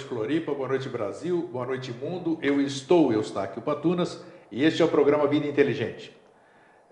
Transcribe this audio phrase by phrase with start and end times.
[0.00, 0.54] noite, Floripa.
[0.54, 1.48] Boa noite, Brasil.
[1.52, 2.38] Boa noite, mundo.
[2.40, 6.16] Eu estou Eustáquio Patunas e este é o programa Vida Inteligente.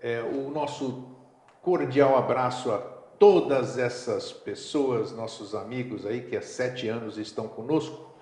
[0.01, 1.15] É, o nosso
[1.61, 8.15] cordial abraço a todas essas pessoas, nossos amigos aí que há sete anos estão conosco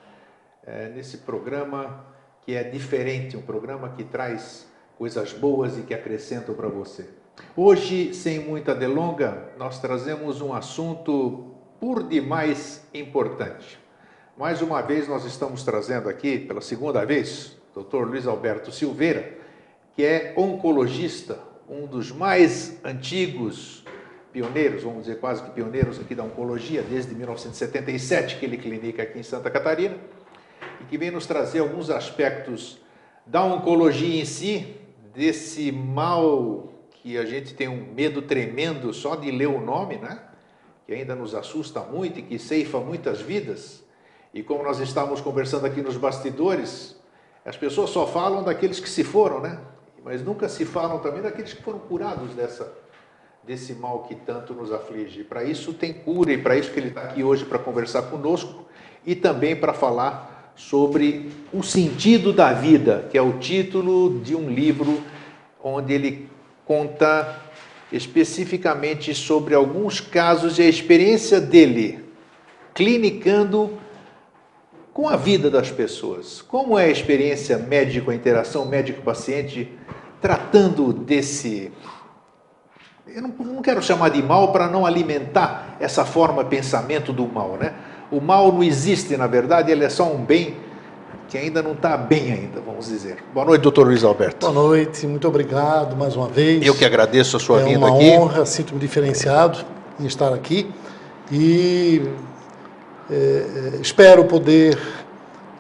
[0.66, 2.06] é, nesse programa
[2.42, 7.10] que é diferente, um programa que traz coisas boas e que acrescentam para você.
[7.56, 13.87] Hoje, sem muita delonga, nós trazemos um assunto por demais importante.
[14.38, 18.04] Mais uma vez, nós estamos trazendo aqui, pela segunda vez, o Dr.
[18.08, 19.36] Luiz Alberto Silveira,
[19.96, 23.84] que é oncologista, um dos mais antigos
[24.32, 29.18] pioneiros, vamos dizer quase que pioneiros aqui da oncologia, desde 1977 que ele clinica aqui
[29.18, 29.98] em Santa Catarina,
[30.82, 32.80] e que vem nos trazer alguns aspectos
[33.26, 34.76] da oncologia em si,
[35.16, 40.20] desse mal que a gente tem um medo tremendo só de ler o nome, né?
[40.86, 43.87] Que ainda nos assusta muito e que ceifa muitas vidas.
[44.34, 46.96] E como nós estávamos conversando aqui nos bastidores,
[47.46, 49.60] as pessoas só falam daqueles que se foram, né?
[50.04, 52.72] Mas nunca se falam também daqueles que foram curados dessa,
[53.44, 55.24] desse mal que tanto nos aflige.
[55.24, 58.66] Para isso tem cura e para isso que ele está aqui hoje para conversar conosco
[59.06, 64.50] e também para falar sobre o sentido da vida, que é o título de um
[64.50, 65.02] livro
[65.64, 66.30] onde ele
[66.66, 67.42] conta
[67.92, 72.06] especificamente sobre alguns casos e a experiência dele
[72.74, 73.78] clinicando
[74.98, 76.42] com a vida das pessoas.
[76.42, 79.72] Como é a experiência médico, a interação médico-paciente
[80.20, 81.72] tratando desse.
[83.06, 87.28] Eu não, não quero chamar de mal para não alimentar essa forma de pensamento do
[87.28, 87.76] mal, né?
[88.10, 90.56] O mal não existe, na verdade, ele é só um bem
[91.30, 93.18] que ainda não está bem ainda, vamos dizer.
[93.32, 94.52] Boa noite, doutor Luiz Alberto.
[94.52, 96.66] Boa noite, muito obrigado mais uma vez.
[96.66, 98.10] Eu que agradeço a sua é vinda aqui.
[98.10, 99.60] É uma honra, sinto-me diferenciado
[100.00, 100.72] em estar aqui
[101.32, 102.02] e
[103.10, 104.78] é, espero poder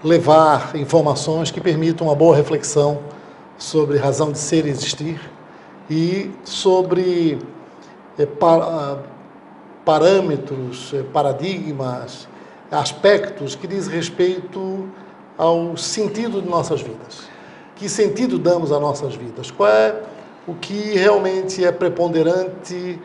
[0.03, 2.99] levar informações que permitam uma boa reflexão
[3.57, 5.19] sobre razão de ser e existir
[5.89, 7.39] e sobre
[8.39, 8.99] pa,
[9.85, 12.27] parâmetros, paradigmas,
[12.69, 14.89] aspectos que diz respeito
[15.37, 17.29] ao sentido de nossas vidas.
[17.75, 19.49] Que sentido damos a nossas vidas?
[19.51, 19.95] Qual é
[20.45, 22.99] o que realmente é preponderante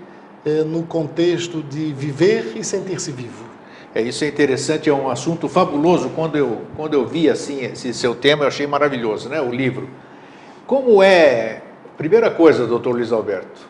[0.66, 3.51] no contexto de viver e sentir-se vivo?
[3.94, 6.10] É, isso é interessante, é um assunto fabuloso.
[6.10, 9.40] Quando eu, quando eu vi assim esse seu tema, eu achei maravilhoso, né?
[9.40, 9.88] O livro.
[10.66, 11.62] Como é,
[11.98, 13.68] primeira coisa, doutor Luiz Alberto,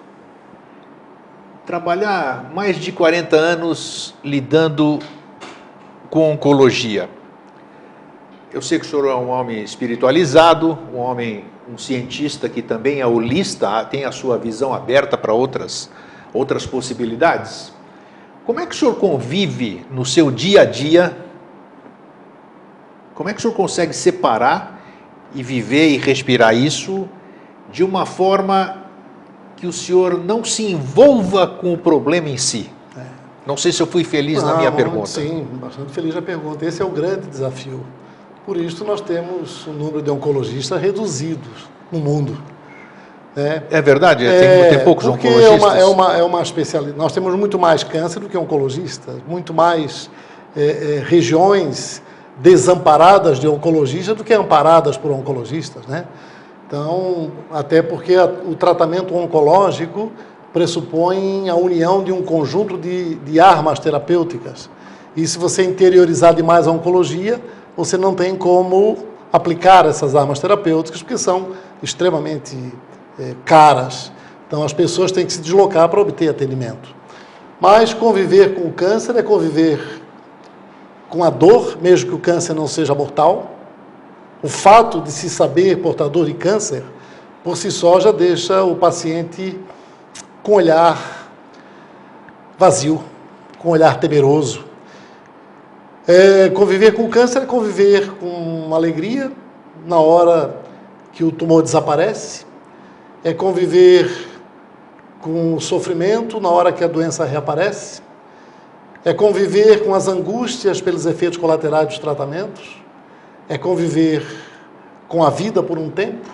[1.66, 5.00] trabalhar mais de 40 anos lidando
[6.08, 7.08] com oncologia.
[8.52, 13.00] Eu sei que o senhor é um homem espiritualizado, um homem, um cientista que também
[13.00, 15.90] é holista, tem a sua visão aberta para outras,
[16.32, 17.72] outras possibilidades.
[18.44, 21.16] Como é que o senhor convive no seu dia a dia?
[23.14, 24.82] Como é que o senhor consegue separar
[25.34, 27.08] e viver e respirar isso
[27.70, 28.82] de uma forma
[29.56, 32.68] que o senhor não se envolva com o problema em si?
[32.96, 33.04] É.
[33.46, 35.06] Não sei se eu fui feliz na minha pergunta.
[35.06, 36.66] Sim, bastante feliz na pergunta.
[36.66, 37.84] Esse é o grande desafio.
[38.44, 42.36] Por isso nós temos um número de oncologistas reduzidos no mundo.
[43.36, 44.26] É, é verdade?
[44.26, 45.62] É, tem, tem poucos porque oncologistas?
[45.62, 46.98] É uma, é uma, é uma especialidade.
[46.98, 50.10] Nós temos muito mais câncer do que oncologistas, muito mais
[50.56, 50.62] é,
[50.98, 52.02] é, regiões
[52.38, 56.04] desamparadas de oncologistas do que amparadas por oncologistas, né?
[56.66, 60.10] Então, até porque a, o tratamento oncológico
[60.52, 64.68] pressupõe a união de um conjunto de, de armas terapêuticas.
[65.16, 67.40] E se você interiorizar demais a oncologia,
[67.76, 68.98] você não tem como
[69.32, 71.48] aplicar essas armas terapêuticas, porque são
[71.82, 72.56] extremamente
[73.18, 74.12] é, caras.
[74.46, 76.94] Então as pessoas têm que se deslocar para obter atendimento.
[77.60, 80.02] Mas conviver com o câncer é conviver
[81.08, 83.50] com a dor, mesmo que o câncer não seja mortal.
[84.42, 86.82] O fato de se saber portador de câncer,
[87.44, 89.60] por si só, já deixa o paciente
[90.42, 91.28] com olhar
[92.58, 93.02] vazio,
[93.58, 94.64] com olhar temeroso.
[96.06, 99.30] É, conviver com o câncer é conviver com alegria
[99.86, 100.56] na hora
[101.12, 102.44] que o tumor desaparece,
[103.24, 104.10] é conviver
[105.20, 108.02] com o sofrimento na hora que a doença reaparece,
[109.04, 112.82] é conviver com as angústias pelos efeitos colaterais dos tratamentos,
[113.48, 114.24] é conviver
[115.08, 116.28] com a vida por um tempo,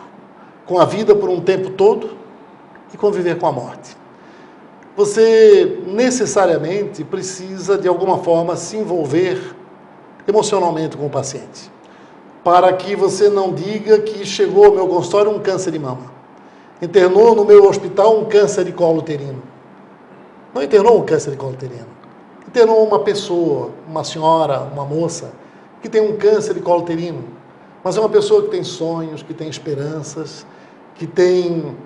[0.64, 2.16] com a vida por um tempo todo
[2.92, 3.96] e conviver com a morte.
[4.96, 9.54] Você necessariamente precisa, de alguma forma, se envolver
[10.26, 11.70] emocionalmente com o paciente,
[12.42, 16.17] para que você não diga que chegou ao meu consultório um câncer de mama
[16.80, 19.42] internou no meu hospital um câncer de colo uterino.
[20.54, 21.86] Não internou um câncer de colo uterino.
[22.46, 25.32] Internou uma pessoa, uma senhora, uma moça,
[25.82, 27.24] que tem um câncer de colo uterino,
[27.84, 30.46] mas é uma pessoa que tem sonhos, que tem esperanças,
[30.94, 31.76] que tem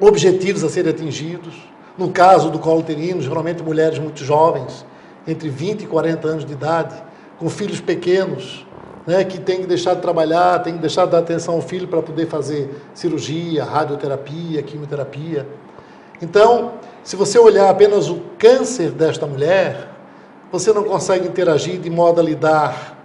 [0.00, 1.54] objetivos a serem atingidos.
[1.96, 4.84] No caso do colo uterino, geralmente mulheres muito jovens,
[5.26, 6.94] entre 20 e 40 anos de idade,
[7.38, 8.65] com filhos pequenos,
[9.06, 11.86] né, que tem que deixar de trabalhar, tem que deixar de dar atenção ao filho
[11.86, 15.46] para poder fazer cirurgia, radioterapia, quimioterapia.
[16.20, 16.72] Então,
[17.04, 19.88] se você olhar apenas o câncer desta mulher,
[20.50, 22.96] você não consegue interagir de modo a lhe dar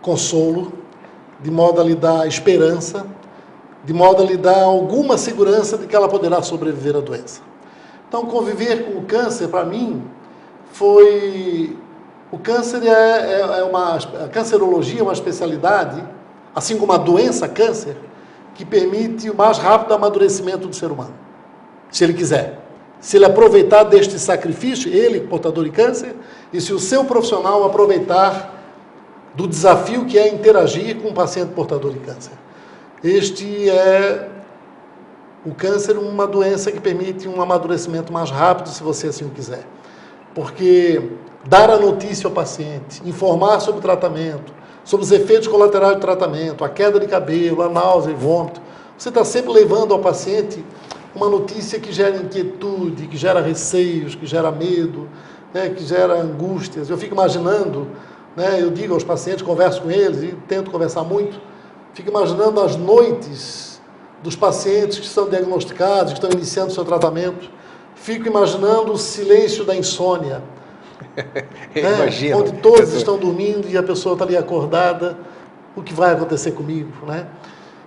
[0.00, 0.72] consolo,
[1.40, 3.06] de modo a lhe dar esperança,
[3.84, 7.40] de modo a lhe dar alguma segurança de que ela poderá sobreviver à doença.
[8.08, 10.02] Então, conviver com o câncer, para mim,
[10.72, 11.76] foi.
[12.32, 13.96] O câncer é, é, é, uma.
[13.96, 16.02] A cancerologia é uma especialidade,
[16.54, 17.96] assim como a doença câncer,
[18.54, 21.14] que permite o mais rápido amadurecimento do ser humano,
[21.90, 22.58] se ele quiser.
[23.00, 26.14] Se ele aproveitar deste sacrifício, ele, portador de câncer,
[26.52, 28.58] e se o seu profissional aproveitar
[29.34, 32.32] do desafio que é interagir com um paciente portador de câncer.
[33.02, 34.28] Este é
[35.46, 39.64] o câncer, uma doença que permite um amadurecimento mais rápido, se você assim o quiser.
[40.34, 41.10] Porque
[41.44, 44.52] dar a notícia ao paciente, informar sobre o tratamento,
[44.84, 48.60] sobre os efeitos colaterais do tratamento, a queda de cabelo, a náusea e vômito,
[48.96, 50.64] você está sempre levando ao paciente
[51.14, 55.08] uma notícia que gera inquietude, que gera receios, que gera medo,
[55.52, 56.90] né, que gera angústias.
[56.90, 57.88] Eu fico imaginando,
[58.36, 61.40] né, eu digo aos pacientes, converso com eles e tento conversar muito,
[61.92, 63.80] Fico imaginando as noites
[64.22, 67.50] dos pacientes que são diagnosticados, que estão iniciando seu tratamento.
[67.94, 70.42] Fico imaginando o silêncio da insônia.
[71.16, 72.34] né?
[72.34, 75.16] Onde todos estão dormindo e a pessoa está ali acordada.
[75.76, 76.90] O que vai acontecer comigo?
[77.06, 77.26] Né?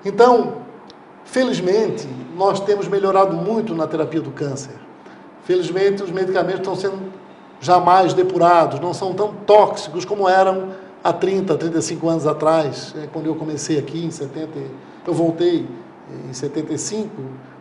[0.05, 0.57] Então,
[1.25, 4.75] felizmente, nós temos melhorado muito na terapia do câncer.
[5.43, 7.13] Felizmente, os medicamentos estão sendo
[7.59, 10.69] jamais depurados, não são tão tóxicos como eram
[11.03, 14.49] há 30, 35 anos atrás, é, quando eu comecei aqui em 70,
[15.05, 15.67] eu voltei
[16.29, 17.09] em 75,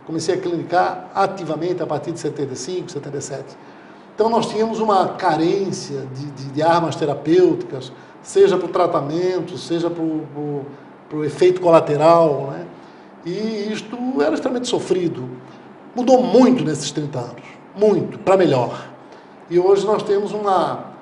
[0.05, 3.57] comecei a clinicar ativamente a partir de 75, 77.
[4.13, 9.89] Então nós tínhamos uma carência de, de, de armas terapêuticas, seja para o tratamento, seja
[9.89, 10.65] para o,
[11.23, 12.65] efeito colateral, né?
[13.25, 15.29] E isto era extremamente sofrido.
[15.95, 17.43] Mudou muito nesses 30 anos,
[17.75, 18.87] muito, para melhor.
[19.49, 20.93] E hoje nós temos uma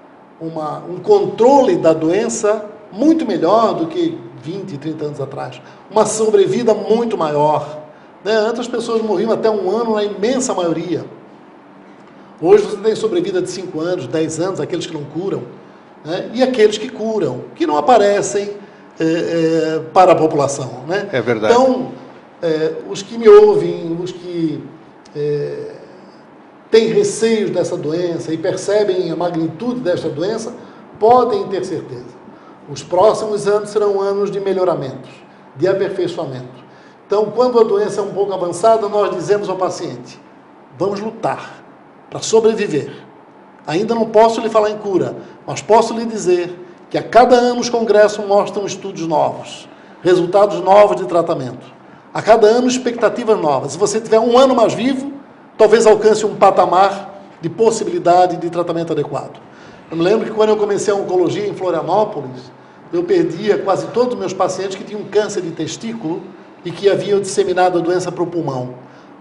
[0.42, 5.62] uma, um controle da doença muito melhor do que 20, 30 anos atrás.
[5.90, 7.80] Uma sobrevida muito maior.
[8.24, 8.34] Né?
[8.34, 11.06] Antes as pessoas morriam até um ano, na imensa maioria.
[12.42, 15.44] Hoje você tem sobrevida de 5 anos, 10 anos, aqueles que não curam,
[16.04, 16.32] né?
[16.34, 18.58] e aqueles que curam, que não aparecem
[19.00, 20.84] é, é, para a população.
[20.88, 21.08] Né?
[21.12, 21.54] É verdade.
[21.54, 21.92] Então,
[22.42, 24.64] é, os que me ouvem, os que
[26.72, 30.52] têm receios dessa doença e percebem a magnitude desta doença,
[31.00, 32.22] podem ter certeza.
[32.68, 35.12] Os próximos anos serão anos de melhoramentos,
[35.58, 36.62] de aperfeiçoamento.
[37.06, 40.18] Então, quando a doença é um pouco avançada, nós dizemos ao paciente:
[40.80, 41.62] vamos lutar
[42.12, 42.92] para sobreviver.
[43.66, 45.16] Ainda não posso lhe falar em cura,
[45.48, 46.54] mas posso lhe dizer
[46.90, 49.70] que a cada ano os congressos mostram estudos novos,
[50.04, 51.66] resultados novos de tratamento.
[52.14, 53.72] A cada ano, expectativas novas.
[53.72, 55.14] Se você tiver um ano mais vivo,
[55.58, 59.40] talvez alcance um patamar de possibilidade de tratamento adequado.
[59.90, 62.52] Eu me lembro que quando eu comecei a oncologia em Florianópolis,
[62.92, 66.22] eu perdia quase todos os meus pacientes que tinham câncer de testículo
[66.66, 68.76] e que haviam disseminado a doença para o pulmão.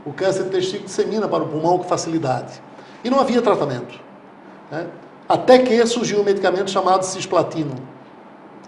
[0.05, 2.61] O câncer de testículo dissemina para o pulmão com facilidade.
[3.03, 3.99] E não havia tratamento.
[4.71, 4.87] Né?
[5.29, 7.75] Até que surgiu um medicamento chamado cisplatino.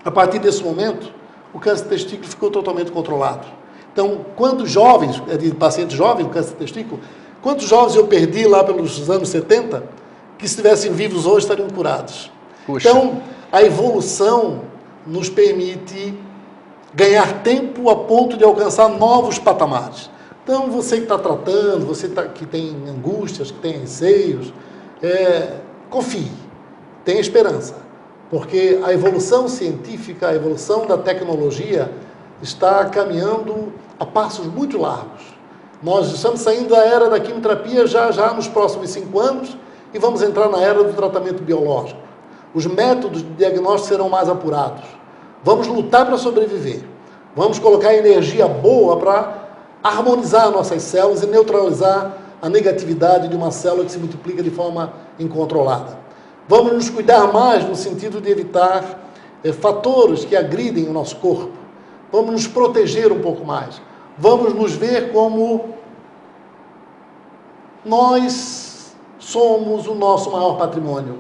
[0.05, 1.13] A partir desse momento,
[1.53, 3.47] o câncer de testículo ficou totalmente controlado.
[3.93, 7.01] Então, quando jovens, é de pacientes jovens, câncer de testículo,
[7.43, 9.83] Quantos jovens eu perdi lá pelos anos 70
[10.39, 12.31] que se estivessem vivos hoje estariam curados?
[12.65, 12.89] Puxa.
[12.89, 13.21] Então,
[13.51, 14.61] a evolução
[15.05, 16.15] nos permite
[16.95, 20.09] ganhar tempo a ponto de alcançar novos patamares.
[20.45, 24.53] Então, você que está tratando, você tá, que tem angústias, que tem receios,
[25.01, 25.59] é,
[25.89, 26.33] confie,
[27.05, 27.77] tenha esperança,
[28.29, 31.93] porque a evolução científica, a evolução da tecnologia
[32.43, 35.23] está caminhando a passos muito largos.
[35.81, 39.57] Nós estamos saindo da era da quimioterapia já, já nos próximos cinco anos
[39.95, 42.01] e vamos entrar na era do tratamento biológico.
[42.53, 44.85] Os métodos de diagnóstico serão mais apurados.
[45.45, 46.85] Vamos lutar para sobreviver.
[47.35, 49.42] Vamos colocar energia boa para
[49.83, 54.93] harmonizar nossas células e neutralizar a negatividade de uma célula que se multiplica de forma
[55.19, 55.99] incontrolada.
[56.49, 59.11] Vamos nos cuidar mais no sentido de evitar
[59.45, 61.53] é, fatores que agridem o nosso corpo.
[62.11, 63.81] Vamos nos proteger um pouco mais
[64.19, 65.75] vamos nos ver como
[67.85, 71.19] nós somos o nosso maior patrimônio.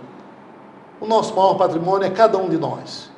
[1.00, 3.10] O nosso maior patrimônio é cada um de nós.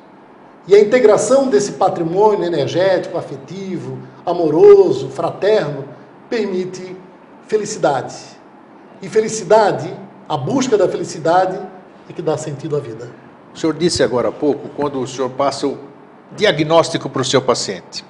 [0.67, 5.85] E a integração desse patrimônio energético, afetivo, amoroso, fraterno,
[6.29, 6.95] permite
[7.47, 8.15] felicidade.
[9.01, 9.93] E felicidade,
[10.27, 11.59] a busca da felicidade,
[12.09, 13.09] é que dá sentido à vida.
[13.53, 15.77] O senhor disse agora há pouco, quando o senhor passa o
[16.35, 18.03] diagnóstico para o seu paciente.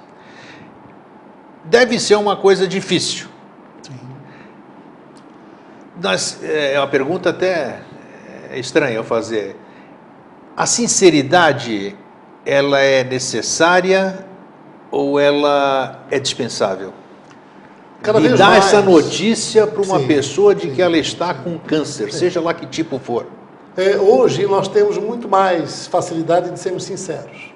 [1.64, 3.28] Deve ser uma coisa difícil.
[3.82, 3.98] Sim.
[6.00, 7.82] Nós, é uma pergunta até
[8.54, 9.56] estranha eu fazer.
[10.56, 11.94] A sinceridade
[12.46, 14.24] ela é necessária
[14.90, 16.92] ou ela é dispensável?
[18.00, 18.66] Cada e dar mais.
[18.66, 20.74] essa notícia para uma sim, pessoa de sim.
[20.74, 23.26] que ela está com câncer, seja lá que tipo for.
[23.76, 27.52] É, hoje nós temos muito mais facilidade de sermos sinceros.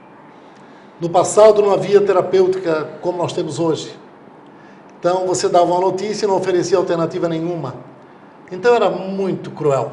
[1.00, 3.96] No passado não havia terapêutica como nós temos hoje.
[4.98, 7.74] Então você dava uma notícia e não oferecia alternativa nenhuma.
[8.50, 9.92] Então era muito cruel.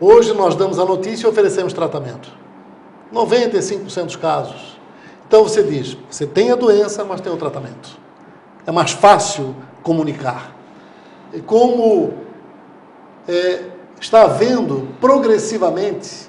[0.00, 2.30] Hoje nós damos a notícia e oferecemos tratamento.
[3.12, 4.78] 95% dos casos.
[5.26, 7.98] Então você diz, você tem a doença, mas tem o tratamento.
[8.66, 10.54] É mais fácil comunicar.
[11.32, 12.14] E como
[13.28, 13.64] é,
[14.00, 16.28] está havendo progressivamente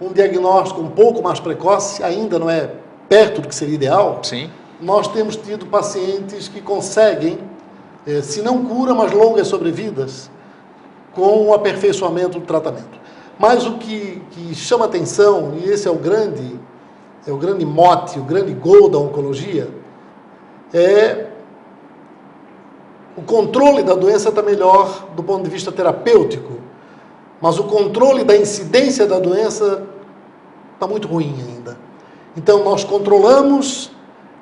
[0.00, 2.70] um diagnóstico um pouco mais precoce, ainda não é
[3.08, 4.20] perto do que seria ideal.
[4.22, 4.50] Sim.
[4.80, 7.38] Nós temos tido pacientes que conseguem,
[8.06, 10.30] é, se não cura, mas longas sobrevidas,
[11.12, 12.98] com o aperfeiçoamento do tratamento.
[13.40, 16.60] Mas o que, que chama atenção, e esse é o grande,
[17.26, 19.70] é o grande mote, o grande gol da oncologia,
[20.74, 21.28] é
[23.16, 26.58] o controle da doença está melhor do ponto de vista terapêutico,
[27.40, 29.86] mas o controle da incidência da doença
[30.74, 31.78] está muito ruim ainda.
[32.36, 33.90] Então, nós controlamos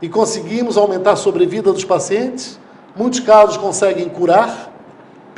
[0.02, 2.58] e conseguimos aumentar a sobrevida dos pacientes.
[2.96, 4.72] Muitos casos conseguem curar,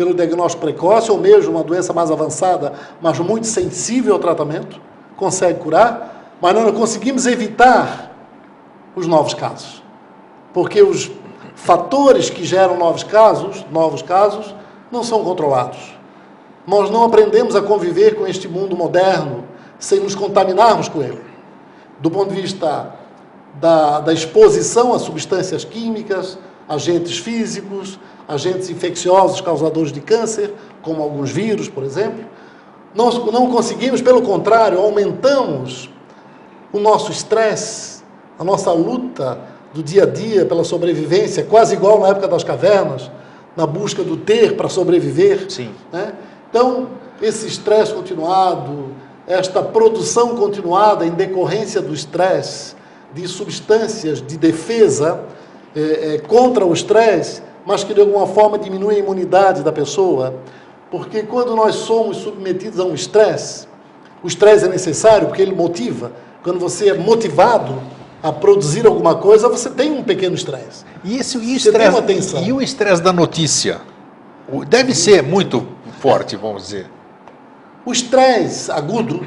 [0.01, 4.81] pelo diagnóstico precoce ou mesmo uma doença mais avançada, mas muito sensível ao tratamento,
[5.15, 8.11] consegue curar, mas nós não conseguimos evitar
[8.97, 9.83] os novos casos.
[10.55, 11.11] Porque os
[11.55, 14.55] fatores que geram novos casos, novos casos,
[14.91, 15.95] não são controlados.
[16.67, 19.45] Nós não aprendemos a conviver com este mundo moderno
[19.79, 21.21] sem nos contaminarmos com ele.
[21.99, 22.95] Do ponto de vista
[23.57, 27.99] da, da exposição a substâncias químicas, agentes físicos,
[28.31, 32.25] agentes infecciosos causadores de câncer, como alguns vírus, por exemplo.
[32.95, 35.91] Nós não conseguimos, pelo contrário, aumentamos
[36.73, 38.03] o nosso estresse,
[38.39, 39.39] a nossa luta
[39.75, 43.11] do dia a dia pela sobrevivência, quase igual na época das cavernas,
[43.57, 45.51] na busca do ter para sobreviver.
[45.51, 45.71] Sim.
[45.93, 46.13] Né?
[46.49, 46.89] Então,
[47.21, 48.89] esse estresse continuado,
[49.27, 52.75] esta produção continuada em decorrência do estresse
[53.13, 55.25] de substâncias de defesa
[55.75, 60.35] é, é, contra o estresse, mas que de alguma forma diminui a imunidade da pessoa.
[60.91, 63.69] Porque quando nós somos submetidos a um estresse,
[64.23, 66.13] o estresse é necessário porque ele motiva.
[66.43, 67.81] Quando você é motivado
[68.23, 70.85] a produzir alguma coisa, você tem um pequeno estresse.
[71.05, 73.81] E esse e estresse, e o estresse da notícia
[74.69, 75.67] deve ser muito
[76.01, 76.87] forte, vamos dizer.
[77.85, 79.27] O estresse agudo,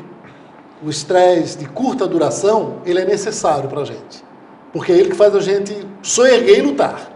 [0.83, 4.23] o estresse de curta duração, ele é necessário para a gente.
[4.71, 7.12] Porque é ele que faz a gente soerguer e lutar.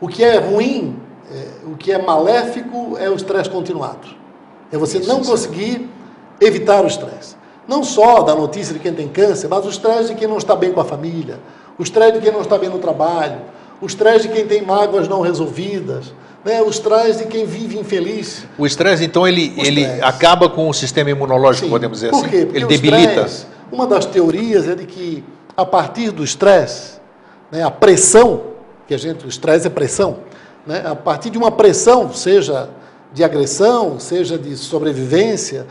[0.00, 0.96] O que é ruim,
[1.30, 4.08] é, o que é maléfico é o estresse continuado.
[4.72, 5.88] É você Isso, não conseguir
[6.40, 7.36] evitar o estresse.
[7.68, 10.56] Não só da notícia de quem tem câncer, mas o estresse de quem não está
[10.56, 11.38] bem com a família,
[11.78, 13.38] o estresse de quem não está bem no trabalho,
[13.80, 16.12] o estresse de quem tem mágoas não resolvidas,
[16.44, 16.60] né?
[16.62, 18.44] o estresse de quem vive infeliz.
[18.58, 21.70] O estresse, então, ele, ele acaba com o sistema imunológico, Sim.
[21.70, 22.28] podemos dizer Por assim?
[22.28, 22.44] Quê?
[22.44, 23.26] Porque ele debilita.
[23.26, 25.22] Stress, uma das teorias é de que,
[25.56, 26.98] a partir do estresse,
[27.50, 28.49] né, a pressão
[28.90, 30.16] que a gente, o estresse é pressão,
[30.66, 30.82] né?
[30.84, 32.70] a partir de uma pressão, seja
[33.12, 35.64] de agressão, seja de sobrevivência,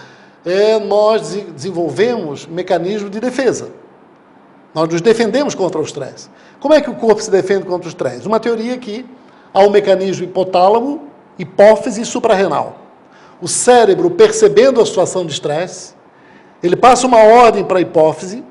[0.46, 3.72] é, nós desenvolvemos mecanismos de defesa.
[4.74, 6.30] Nós nos defendemos contra o estresse.
[6.62, 8.26] Como é que o corpo se defende contra o estresse?
[8.26, 9.06] Uma teoria que
[9.54, 12.78] há um mecanismo hipotálamo, hipófise e suprarrenal.
[13.42, 15.94] O cérebro, percebendo a situação de estresse,
[16.64, 18.46] ele passa uma ordem para a hipófise,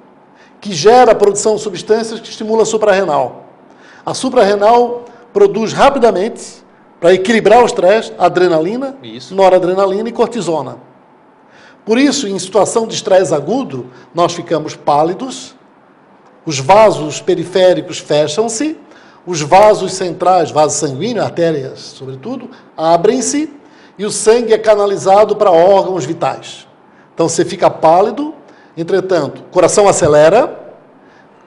[0.61, 3.48] que gera a produção de substâncias que estimula a suprarrenal.
[4.09, 6.65] A suprarrenal produz rapidamente,
[6.99, 9.35] para equilibrar o estresse, adrenalina, isso.
[9.35, 10.79] noradrenalina e cortisona.
[11.85, 15.55] Por isso, em situação de estresse agudo, nós ficamos pálidos,
[16.47, 18.79] os vasos periféricos fecham-se,
[19.27, 23.53] os vasos centrais, vasos sanguíneos, artérias, sobretudo, abrem-se
[23.99, 26.67] e o sangue é canalizado para órgãos vitais.
[27.13, 28.35] Então você fica pálido,
[28.75, 30.68] entretanto, o coração acelera,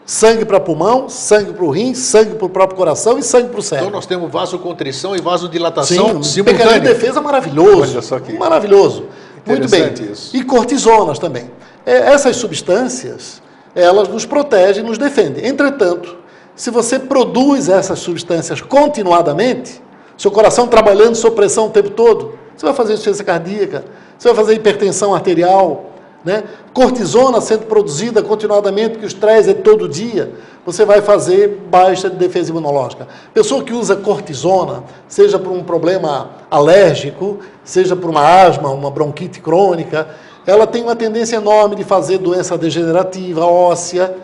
[0.06, 3.60] Sangue para pulmão, sangue para o rim, sangue para o próprio coração e sangue para
[3.60, 3.90] o cérebro.
[3.90, 7.94] Então nós temos vasocontrição e vasodilatação Sim, um mecanismo de defesa maravilhoso.
[7.94, 9.06] Olha só que maravilhoso.
[9.46, 9.94] Muito bem.
[10.12, 10.36] Isso.
[10.36, 11.50] E cortisonas também.
[11.86, 13.42] É, essas substâncias,
[13.74, 15.48] elas nos protegem, nos defendem.
[15.48, 16.18] Entretanto,
[16.56, 19.82] se você produz essas substâncias continuadamente,
[20.18, 23.86] seu coração trabalhando sob pressão o tempo todo, você vai fazer insuficiência cardíaca,
[24.18, 25.91] você vai fazer hipertensão arterial,
[26.24, 26.44] né?
[26.74, 30.32] cortisona sendo produzida continuadamente, que o estresse é todo dia,
[30.66, 33.08] você vai fazer baixa de defesa imunológica.
[33.34, 39.40] Pessoa que usa cortisona, seja por um problema alérgico, seja por uma asma, uma bronquite
[39.42, 40.08] crônica,
[40.46, 44.16] ela tem uma tendência enorme de fazer doença degenerativa, óssea,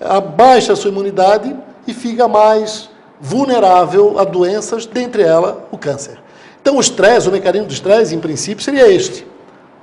[0.00, 1.54] abaixa a sua imunidade
[1.86, 6.18] e fica mais vulnerável a doenças, dentre elas o câncer.
[6.60, 9.26] Então, o estresse, o mecanismo do estresse, em princípio, seria este: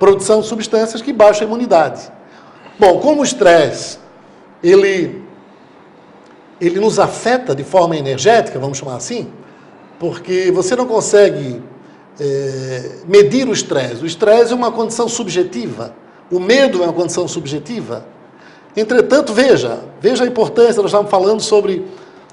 [0.00, 2.10] produção de substâncias que baixam a imunidade.
[2.78, 3.98] Bom, como o estresse
[4.64, 5.22] ele,
[6.58, 9.28] ele nos afeta de forma energética, vamos chamar assim,
[9.98, 11.62] porque você não consegue
[12.18, 14.02] é, medir o estresse.
[14.02, 15.94] O estresse é uma condição subjetiva.
[16.30, 18.06] O medo é uma condição subjetiva.
[18.74, 21.84] Entretanto, veja, veja a importância, nós estávamos falando sobre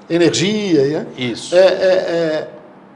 [0.08, 1.00] energia.
[1.00, 1.06] Né?
[1.18, 1.54] Isso.
[1.54, 2.48] É, é, é,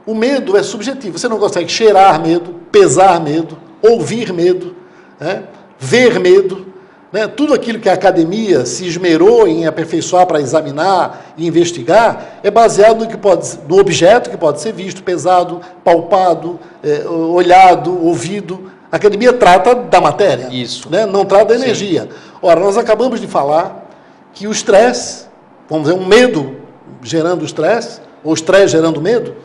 [0.07, 1.19] o medo é subjetivo.
[1.19, 4.75] Você não consegue cheirar medo, pesar medo, ouvir medo,
[5.19, 5.43] né?
[5.77, 6.73] ver medo.
[7.11, 7.27] Né?
[7.27, 13.01] Tudo aquilo que a academia se esmerou em aperfeiçoar para examinar e investigar é baseado
[13.01, 18.71] no, que pode, no objeto que pode ser visto, pesado, palpado, é, olhado, ouvido.
[18.91, 20.89] A academia trata da matéria, Isso.
[20.89, 21.05] Né?
[21.05, 22.03] não trata da energia.
[22.03, 22.09] Sim.
[22.41, 23.87] Ora, nós acabamos de falar
[24.33, 25.25] que o estresse,
[25.69, 26.57] vamos dizer, um medo
[27.01, 29.35] gerando estresse, ou estresse gerando medo,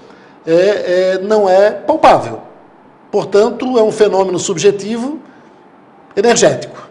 [0.47, 2.48] é, é, não é palpável.
[3.11, 5.19] Portanto, é um fenômeno subjetivo
[6.17, 6.89] energético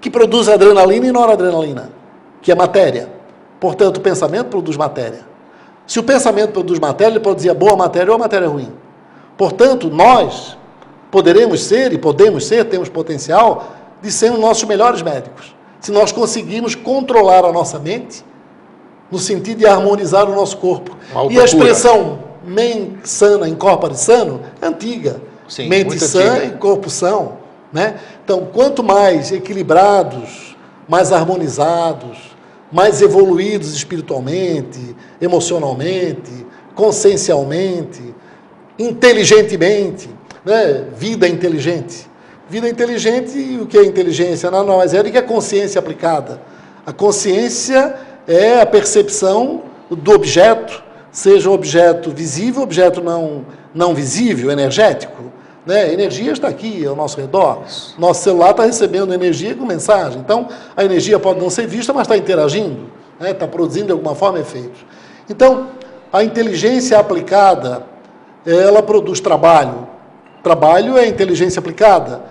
[0.00, 1.90] que produz adrenalina e noradrenalina,
[2.42, 3.08] que é matéria.
[3.58, 5.20] Portanto, o pensamento produz matéria.
[5.86, 8.72] Se o pensamento produz matéria, ele dizer boa matéria ou matéria ruim.
[9.36, 10.56] Portanto, nós
[11.10, 15.54] poderemos ser e podemos ser, temos potencial de ser os nossos melhores médicos.
[15.80, 18.24] Se nós conseguirmos controlar a nossa mente,
[19.10, 20.96] no sentido de harmonizar o nosso corpo.
[21.30, 25.20] E a expressão mente sana, incorpore sano, é antiga.
[25.48, 26.44] Sim, mente sã antiga.
[26.46, 27.38] e corpo são.
[27.72, 27.96] Né?
[28.24, 30.56] Então, quanto mais equilibrados,
[30.88, 32.36] mais harmonizados,
[32.70, 38.14] mais evoluídos espiritualmente, emocionalmente, consciencialmente,
[38.78, 40.08] inteligentemente,
[40.44, 40.84] né?
[40.96, 42.08] vida inteligente.
[42.48, 44.50] Vida inteligente, o que é inteligência?
[44.50, 46.40] Nada mais é do que a consciência aplicada.
[46.84, 47.96] A consciência
[48.28, 55.32] é a percepção do objeto, seja um objeto visível, objeto não, não visível, energético.
[55.66, 55.92] Né?
[55.92, 57.64] Energia está aqui ao nosso redor.
[57.98, 60.20] Nosso celular está recebendo energia com mensagem.
[60.20, 63.32] Então, a energia pode não ser vista, mas está interagindo, né?
[63.32, 64.86] está produzindo de alguma forma efeitos.
[65.28, 65.66] Então,
[66.12, 67.82] a inteligência aplicada,
[68.46, 69.88] ela produz trabalho.
[70.42, 72.22] Trabalho é inteligência aplicada.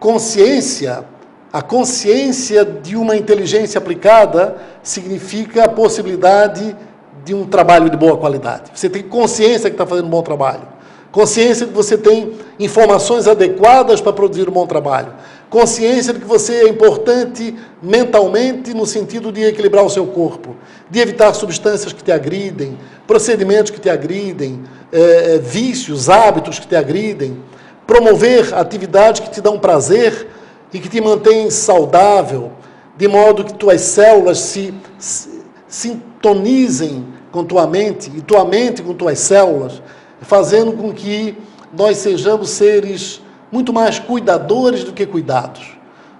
[0.00, 1.04] Consciência,
[1.52, 6.76] a consciência de uma inteligência aplicada significa a possibilidade
[7.24, 8.72] de um trabalho de boa qualidade.
[8.74, 10.79] Você tem consciência que está fazendo um bom trabalho.
[11.12, 15.12] Consciência de que você tem informações adequadas para produzir um bom trabalho.
[15.48, 20.54] Consciência de que você é importante mentalmente no sentido de equilibrar o seu corpo,
[20.88, 26.76] de evitar substâncias que te agridem, procedimentos que te agridem, é, vícios, hábitos que te
[26.76, 27.42] agridem,
[27.84, 30.28] promover atividades que te dão prazer
[30.72, 32.52] e que te mantêm saudável,
[32.96, 38.94] de modo que tuas células se, se sintonizem com tua mente e tua mente com
[38.94, 39.82] tuas células
[40.20, 41.36] fazendo com que
[41.76, 45.76] nós sejamos seres muito mais cuidadores do que cuidados,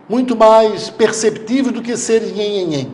[0.09, 2.93] muito mais perceptivos do que seres nhen,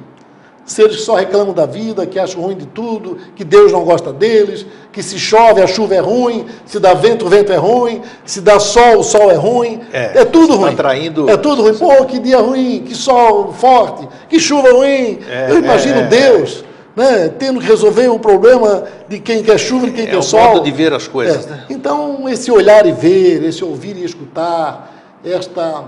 [0.66, 4.12] Seres que só reclamam da vida, que acham ruim de tudo, que Deus não gosta
[4.12, 8.02] deles, que se chove a chuva é ruim, se dá vento o vento é ruim,
[8.24, 9.80] se dá sol o sol é ruim.
[9.92, 10.72] É, é tudo ruim.
[10.72, 11.30] Atraindo...
[11.30, 11.74] É tudo ruim.
[11.78, 15.20] Pô, que dia ruim, que sol forte, que chuva ruim.
[15.30, 16.06] É, Eu imagino é, é.
[16.06, 16.64] Deus
[16.96, 20.40] né, tendo que resolver um problema de quem quer chuva e quem é quer sol.
[20.40, 21.46] É o modo de ver as coisas.
[21.46, 21.50] É.
[21.50, 21.64] Né?
[21.68, 25.84] Então, esse olhar e ver, esse ouvir e escutar, esta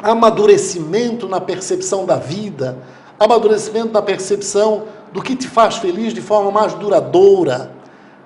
[0.00, 2.76] amadurecimento na percepção da vida,
[3.18, 7.72] amadurecimento na percepção do que te faz feliz de forma mais duradoura.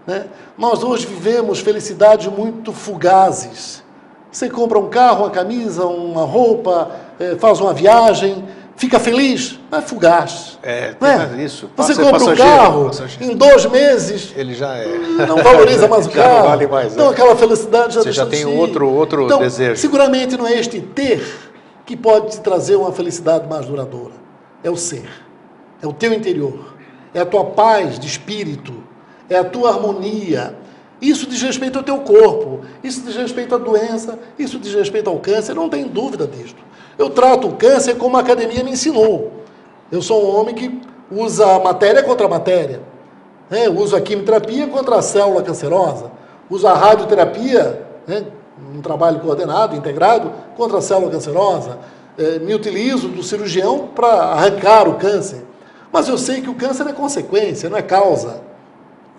[0.07, 0.27] Né?
[0.57, 3.83] Nós hoje vivemos felicidades muito fugazes.
[4.31, 8.44] Você compra um carro, uma camisa, uma roupa, eh, faz uma viagem,
[8.79, 10.59] fica feliz, mas é fugaz.
[10.62, 11.45] É, tem é?
[11.45, 11.69] isso.
[11.77, 14.87] Você compra um carro, em dois meses, ele já é.
[15.27, 16.38] não valoriza mais o carro.
[16.38, 16.95] Não vale mais.
[16.95, 17.11] Então, é.
[17.11, 19.77] aquela felicidade já Você já tem outro, outro então, desejo.
[19.81, 21.51] Seguramente não é este ter
[21.85, 24.14] que pode te trazer uma felicidade mais duradoura.
[24.62, 25.09] É o ser.
[25.83, 26.75] É o teu interior.
[27.12, 28.85] É a tua paz de espírito.
[29.29, 30.57] É a tua harmonia.
[31.01, 32.61] Isso diz respeito ao teu corpo.
[32.83, 34.19] Isso diz respeito à doença.
[34.38, 35.55] Isso diz respeito ao câncer.
[35.55, 36.68] Não tem dúvida disto.
[36.99, 39.33] Eu trato o câncer como a academia me ensinou.
[39.91, 40.81] Eu sou um homem que
[41.11, 42.81] usa a matéria contra a matéria.
[43.49, 43.69] Né?
[43.69, 46.11] Uso a quimioterapia contra a célula cancerosa.
[46.51, 48.25] Uso a radioterapia, né?
[48.75, 51.79] um trabalho coordenado, integrado, contra a célula cancerosa.
[52.19, 55.45] É, me utilizo do cirurgião para arrancar o câncer.
[55.93, 58.43] Mas eu sei que o câncer é consequência, não é causa.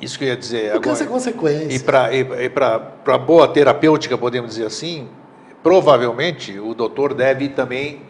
[0.01, 0.65] Isso que eu ia dizer.
[0.65, 1.75] O agora, câncer é consequência.
[1.75, 5.07] E para boa terapêutica, podemos dizer assim,
[5.63, 8.01] provavelmente o doutor deve também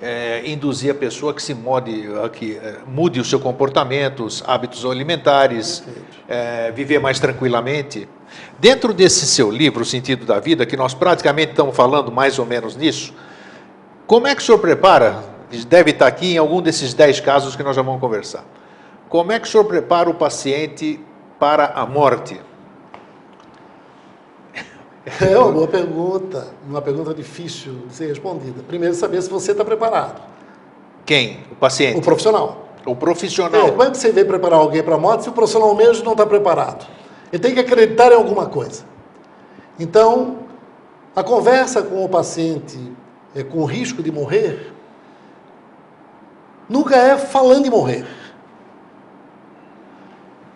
[0.00, 5.82] é, induzir a pessoa que se mode, que é, mude os seus comportamentos, hábitos alimentares,
[6.28, 8.08] é, viver mais tranquilamente.
[8.58, 12.46] Dentro desse seu livro, O Sentido da Vida, que nós praticamente estamos falando mais ou
[12.46, 13.12] menos nisso,
[14.06, 15.22] como é que o senhor prepara?
[15.66, 18.44] Deve estar aqui em algum desses dez casos que nós já vamos conversar.
[19.08, 21.00] Como é que o senhor prepara o paciente
[21.38, 22.40] para a morte?
[25.20, 28.62] É uma boa pergunta, uma pergunta difícil de ser respondida.
[28.66, 30.20] Primeiro, saber se você está preparado.
[31.04, 31.40] Quem?
[31.50, 31.98] O paciente?
[31.98, 32.68] O profissional.
[32.84, 33.68] O profissional.
[33.68, 36.04] É, como é que você vê preparar alguém para a morte se o profissional mesmo
[36.04, 36.86] não está preparado?
[37.32, 38.84] Ele tem que acreditar em alguma coisa.
[39.78, 40.38] Então,
[41.14, 42.78] a conversa com o paciente
[43.34, 44.72] é, com risco de morrer
[46.68, 48.06] nunca é falando em morrer.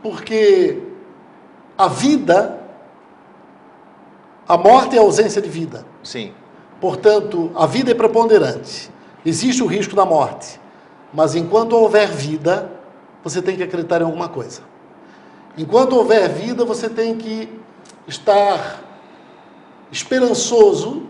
[0.02, 0.82] Porque
[1.76, 2.61] a vida
[4.48, 5.86] a morte é a ausência de vida.
[6.02, 6.32] Sim.
[6.80, 8.90] Portanto, a vida é preponderante.
[9.24, 10.60] Existe o risco da morte.
[11.12, 12.70] Mas enquanto houver vida,
[13.22, 14.62] você tem que acreditar em alguma coisa.
[15.56, 17.48] Enquanto houver vida, você tem que
[18.06, 18.82] estar
[19.90, 21.06] esperançoso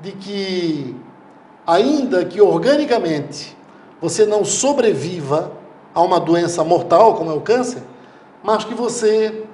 [0.00, 0.96] de que,
[1.66, 3.56] ainda que organicamente
[4.00, 5.52] você não sobreviva
[5.94, 7.82] a uma doença mortal, como é o câncer,
[8.42, 9.44] mas que você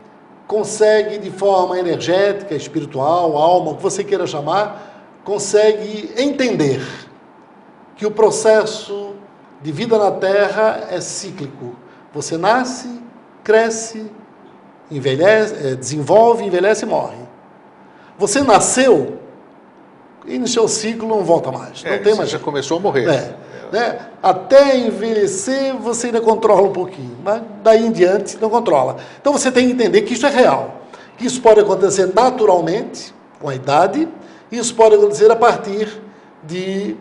[0.46, 6.80] consegue de forma energética, espiritual, alma, o que você queira chamar, consegue entender
[7.96, 9.14] que o processo
[9.60, 11.74] de vida na Terra é cíclico.
[12.12, 13.00] Você nasce,
[13.42, 14.10] cresce,
[14.90, 17.18] envelhece, é, desenvolve, envelhece e morre.
[18.18, 19.18] Você nasceu
[20.24, 21.82] e no seu ciclo não volta mais.
[21.84, 22.30] É, não tem mais.
[22.30, 23.08] já começou a morrer.
[23.08, 23.36] É.
[23.72, 23.98] Né?
[24.22, 28.96] Até envelhecer você ainda controla um pouquinho, mas daí em diante não controla.
[29.20, 30.82] Então você tem que entender que isso é real,
[31.16, 34.08] que isso pode acontecer naturalmente, com a idade,
[34.50, 36.00] e isso pode acontecer a partir
[36.44, 36.96] de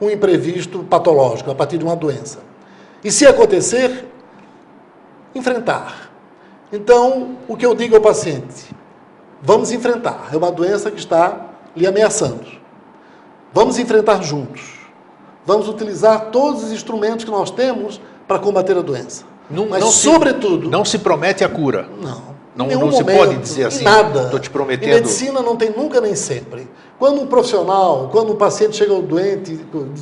[0.00, 2.38] um imprevisto patológico, a partir de uma doença.
[3.02, 4.06] E se acontecer,
[5.34, 6.10] enfrentar.
[6.72, 8.74] Então, o que eu digo ao paciente?
[9.42, 10.28] Vamos enfrentar.
[10.32, 12.46] É uma doença que está lhe ameaçando.
[13.52, 14.69] Vamos enfrentar juntos
[15.44, 19.24] vamos utilizar todos os instrumentos que nós temos para combater a doença.
[19.50, 20.66] Não, Mas, não sobretudo.
[20.66, 21.88] Se, não se promete a cura.
[22.00, 22.30] Não.
[22.54, 24.24] Não, não se pode dizer assim, nada.
[24.24, 24.90] Estou te prometendo.
[24.90, 26.68] Em medicina não tem nunca nem sempre.
[26.98, 29.58] Quando um profissional, quando um paciente chega ao doente,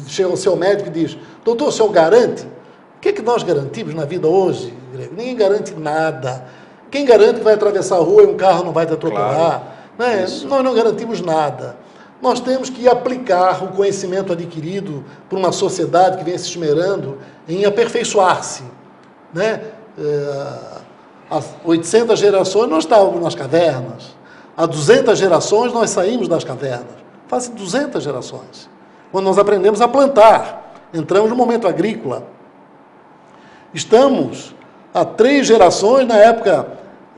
[0.09, 2.43] chega ao seu médico e diz, doutor, o senhor garante?
[2.45, 5.15] O que, é que nós garantimos na vida hoje, Grego?
[5.17, 6.47] Ninguém garante nada.
[6.91, 9.35] Quem garante que vai atravessar a rua e um carro não vai te atropelar?
[9.35, 9.63] Claro.
[9.99, 10.27] Né?
[10.47, 11.77] Nós não garantimos nada
[12.21, 17.65] nós temos que aplicar o conhecimento adquirido por uma sociedade que vem se esmerando em
[17.65, 18.65] aperfeiçoar-se.
[19.33, 19.63] Né?
[19.99, 20.79] É,
[21.31, 24.17] há 800 gerações nós estávamos nas cavernas,
[24.57, 26.97] há 200 gerações nós saímos das cavernas,
[27.29, 28.69] faz 200 gerações.
[29.13, 32.25] Quando nós aprendemos a plantar, entramos no momento agrícola.
[33.73, 34.55] Estamos
[34.93, 36.67] há três gerações na época,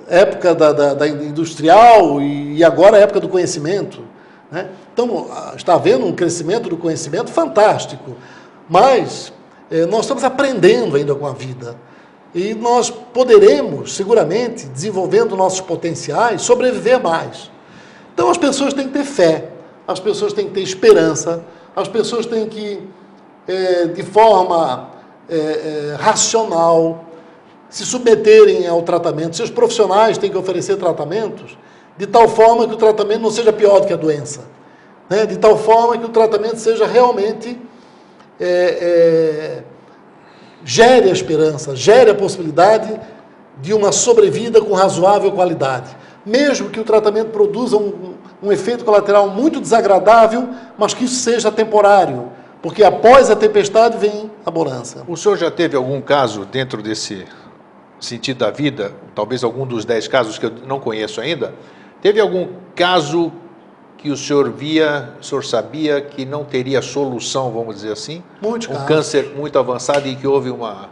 [0.08, 4.10] época da, da, da industrial e agora a época do conhecimento.
[4.50, 4.68] Né?
[4.92, 8.16] Então, está havendo um crescimento do conhecimento fantástico,
[8.68, 9.32] mas
[9.70, 11.76] eh, nós estamos aprendendo ainda com a vida.
[12.34, 17.50] E nós poderemos, seguramente, desenvolvendo nossos potenciais, sobreviver mais.
[18.12, 19.48] Então, as pessoas têm que ter fé,
[19.86, 22.82] as pessoas têm que ter esperança, as pessoas têm que,
[23.46, 24.90] eh, de forma
[25.28, 27.04] eh, racional,
[27.68, 29.36] se submeterem ao tratamento.
[29.36, 31.56] Seus profissionais têm que oferecer tratamentos
[32.00, 34.44] de tal forma que o tratamento não seja pior do que a doença,
[35.06, 35.26] né?
[35.26, 37.60] de tal forma que o tratamento seja realmente
[38.40, 39.62] é, é,
[40.64, 42.98] gere a esperança, gere a possibilidade
[43.60, 49.28] de uma sobrevida com razoável qualidade, mesmo que o tratamento produza um, um efeito colateral
[49.28, 52.32] muito desagradável, mas que isso seja temporário,
[52.62, 55.04] porque após a tempestade vem a bonança.
[55.06, 57.26] O senhor já teve algum caso dentro desse
[58.00, 61.52] sentido da vida, talvez algum dos dez casos que eu não conheço ainda,
[62.02, 63.32] Teve algum caso
[63.98, 68.22] que o senhor via, o senhor sabia que não teria solução, vamos dizer assim?
[68.40, 68.88] Muitos um casos.
[68.88, 70.88] câncer muito avançado e que houve uma,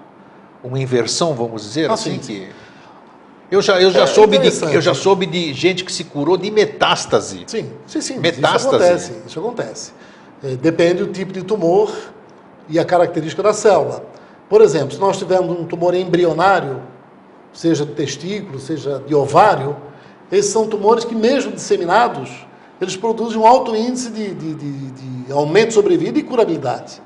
[0.63, 2.21] uma inversão, vamos dizer ah, assim?
[2.21, 2.49] Sim, que...
[3.51, 6.37] Eu já, eu, já é, soube de, eu já soube de gente que se curou
[6.37, 7.45] de metástase.
[7.47, 8.19] Sim, sim, sim.
[8.19, 8.59] Metástase.
[8.59, 9.13] Isso acontece.
[9.27, 9.93] Isso acontece.
[10.45, 11.91] É, depende do tipo de tumor
[12.69, 14.05] e a característica da célula.
[14.51, 16.83] Por exemplo, se nós tivermos um tumor embrionário,
[17.55, 19.75] seja de testículo, seja de ovário,
[20.31, 22.47] esses são tumores que, mesmo disseminados,
[22.81, 27.03] eles produzem um alto índice de, de, de, de aumento de sobrevida e curabilidade.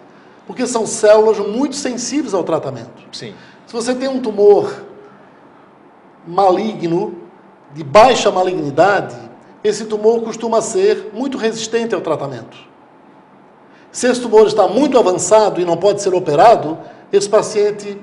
[0.47, 3.03] Porque são células muito sensíveis ao tratamento.
[3.13, 3.33] Sim.
[3.67, 4.85] Se você tem um tumor
[6.27, 7.17] maligno,
[7.75, 9.17] de baixa malignidade,
[9.65, 12.57] esse tumor costuma ser muito resistente ao tratamento.
[13.91, 16.79] Se esse tumor está muito avançado e não pode ser operado,
[17.13, 17.99] esse paciente,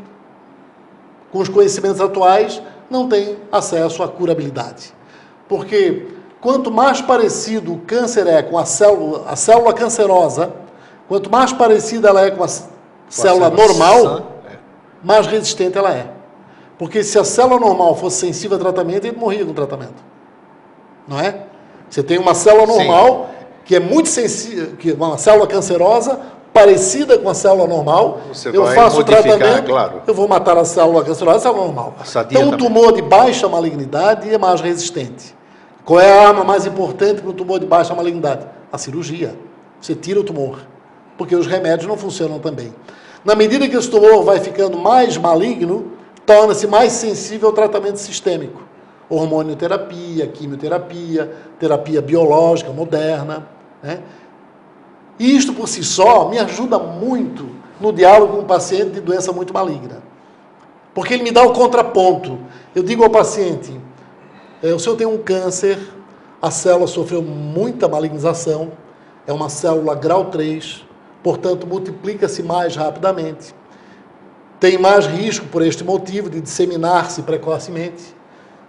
[1.31, 4.93] com os conhecimentos atuais, não tem acesso à curabilidade.
[5.49, 6.05] Porque
[6.39, 10.53] quanto mais parecido o câncer é com a célula, a célula cancerosa,
[11.07, 12.47] quanto mais parecida ela é com a
[13.09, 14.57] célula normal, é.
[15.03, 16.05] mais resistente ela é.
[16.77, 20.01] Porque se a célula normal fosse sensível a tratamento, ele morria com o tratamento.
[21.07, 21.43] Não é?
[21.89, 23.45] Você tem uma célula normal Sim.
[23.65, 26.19] que é muito sensível, que é uma célula cancerosa
[26.53, 28.19] parecida com a célula normal.
[28.31, 30.03] Você eu faço o tratamento, claro.
[30.05, 31.95] eu vou matar a célula cancerosa, a célula normal.
[31.99, 35.38] A então, um tumor de baixa malignidade é mais resistente.
[35.89, 38.45] Qual é a arma mais importante para o tumor de baixa malignidade?
[38.71, 39.35] A cirurgia.
[39.81, 40.59] Você tira o tumor,
[41.17, 42.71] porque os remédios não funcionam também.
[43.25, 45.93] Na medida que esse tumor vai ficando mais maligno,
[46.27, 48.61] torna-se mais sensível ao tratamento sistêmico.
[49.09, 53.47] Hormonioterapia, quimioterapia, terapia biológica moderna.
[53.81, 54.01] Né?
[55.17, 57.49] E isto por si só me ajuda muito
[57.81, 60.03] no diálogo com um paciente de doença muito maligna.
[60.93, 62.37] Porque ele me dá o contraponto.
[62.75, 63.88] Eu digo ao paciente:
[64.61, 65.79] é, o senhor tem um câncer,
[66.41, 68.71] a célula sofreu muita malignização,
[69.25, 70.85] é uma célula grau 3,
[71.23, 73.55] portanto multiplica-se mais rapidamente.
[74.59, 78.13] Tem mais risco por este motivo de disseminar-se precocemente,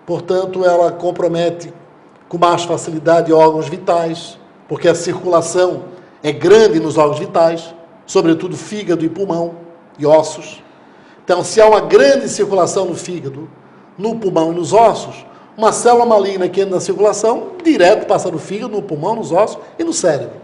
[0.07, 1.73] portanto ela compromete
[2.29, 5.85] com mais facilidade órgãos vitais, porque a circulação
[6.23, 7.75] é grande nos órgãos vitais,
[8.07, 9.57] sobretudo fígado e pulmão
[9.99, 10.63] e ossos.
[11.25, 13.49] Então, se há uma grande circulação no fígado,
[13.99, 15.27] no pulmão e nos ossos,
[15.61, 19.59] uma célula maligna que entra na circulação, direto passa no fígado, no pulmão, nos ossos
[19.79, 20.41] e no cérebro.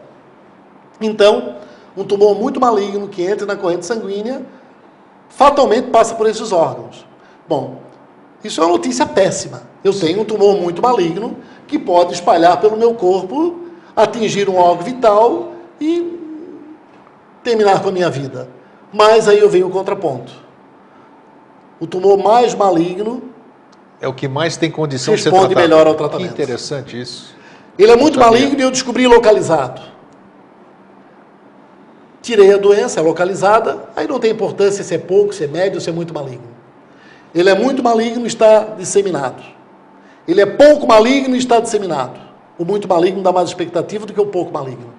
[1.00, 1.56] Então,
[1.96, 4.44] um tumor muito maligno que entra na corrente sanguínea,
[5.30, 7.06] fatalmente passa por esses órgãos.
[7.48, 7.76] Bom,
[8.44, 9.62] isso é uma notícia péssima.
[9.82, 13.60] Eu tenho um tumor muito maligno que pode espalhar pelo meu corpo,
[13.96, 16.20] atingir um órgão vital e
[17.42, 18.50] terminar com a minha vida.
[18.92, 20.30] Mas aí eu venho o contraponto.
[21.80, 23.34] O tumor mais maligno
[24.00, 25.48] é o que mais tem condição de ser tratado.
[25.48, 26.34] Responde melhor ao tratamento.
[26.34, 27.34] Que interessante isso.
[27.78, 29.82] Ele é muito maligno e eu descobri localizado.
[32.22, 35.80] Tirei a doença, é localizada, aí não tem importância se é pouco, se é médio,
[35.80, 36.48] se é muito maligno.
[37.34, 39.42] Ele é muito maligno e está disseminado.
[40.26, 42.18] Ele é pouco maligno e está disseminado.
[42.58, 44.92] O muito maligno dá mais expectativa do que o pouco maligno.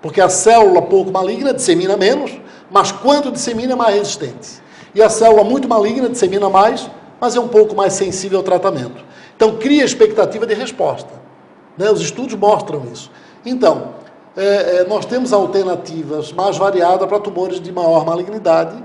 [0.00, 4.62] Porque a célula pouco maligna dissemina menos, mas quando dissemina é mais resistente.
[4.94, 6.90] E a célula muito maligna dissemina mais,
[7.24, 9.02] mas é um pouco mais sensível ao tratamento.
[9.34, 11.08] Então, cria expectativa de resposta.
[11.76, 11.90] Né?
[11.90, 13.10] Os estudos mostram isso.
[13.46, 13.94] Então,
[14.36, 18.76] é, é, nós temos alternativas mais variadas para tumores de maior malignidade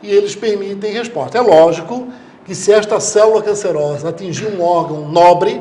[0.00, 1.38] e eles permitem resposta.
[1.38, 2.06] É lógico
[2.44, 5.60] que se esta célula cancerosa atingir um órgão nobre,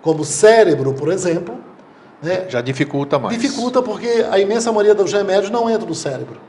[0.00, 1.56] como o cérebro, por exemplo,
[2.22, 3.38] né, já dificulta mais.
[3.38, 6.40] Dificulta porque a imensa maioria dos remédios não entra no cérebro.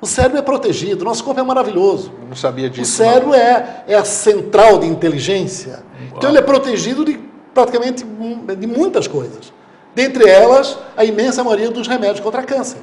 [0.00, 2.12] O cérebro é protegido, nosso corpo é maravilhoso.
[2.22, 2.82] Eu não sabia disso.
[2.82, 5.82] O cérebro é, é a central de inteligência.
[5.98, 6.12] Uau.
[6.16, 7.18] Então ele é protegido de
[7.54, 9.52] praticamente de muitas coisas.
[9.94, 12.80] Dentre elas, a imensa maioria dos remédios contra câncer.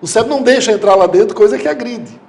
[0.00, 2.20] O cérebro não deixa entrar lá dentro coisa que agride.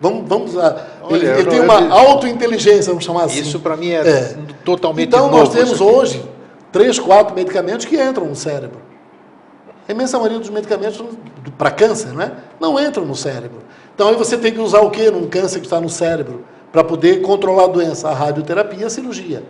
[0.00, 3.40] Vamos, vamos a, Olha, ele, ele tem uma autointeligência, vamos chamar assim.
[3.40, 6.24] Isso para mim é, é, totalmente Então nós temos hoje
[6.72, 8.80] três, quatro medicamentos que entram no cérebro.
[9.88, 11.02] A imensa maioria dos medicamentos
[11.58, 12.32] para câncer não, é?
[12.58, 13.58] não entram no cérebro.
[13.94, 16.44] Então aí você tem que usar o que num câncer que está no cérebro?
[16.72, 19.42] Para poder controlar a doença, a radioterapia e a cirurgia.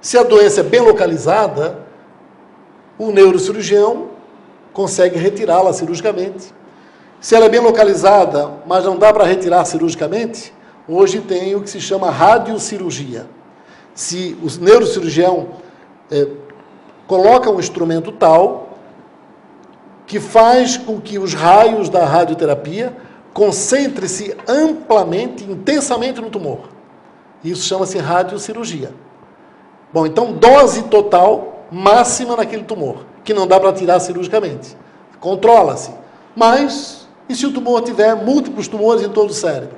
[0.00, 1.78] Se a doença é bem localizada,
[2.98, 4.08] o neurocirurgião
[4.72, 6.52] consegue retirá-la cirurgicamente.
[7.20, 10.52] Se ela é bem localizada, mas não dá para retirar cirurgicamente,
[10.88, 13.26] hoje tem o que se chama radiocirurgia.
[13.94, 15.48] Se o neurocirurgião
[16.10, 16.28] é,
[17.06, 18.67] coloca um instrumento tal
[20.08, 22.96] que faz com que os raios da radioterapia
[23.34, 26.70] concentrem-se amplamente, intensamente no tumor.
[27.44, 28.90] Isso chama-se radiocirurgia.
[29.92, 34.74] Bom, então dose total máxima naquele tumor, que não dá para tirar cirurgicamente.
[35.20, 35.90] Controla-se.
[36.34, 39.76] Mas, e se o tumor tiver múltiplos tumores em todo o cérebro?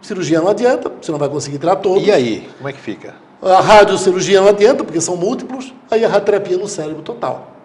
[0.00, 2.06] Cirurgia não adianta, você não vai conseguir tirar todos.
[2.06, 3.16] E aí, como é que fica?
[3.42, 7.59] A radiocirurgia não adianta, porque são múltiplos, aí a radioterapia no cérebro total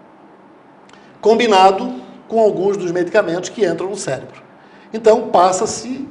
[1.20, 1.94] combinado
[2.28, 4.42] com alguns dos medicamentos que entram no cérebro.
[4.92, 6.08] Então, passa-se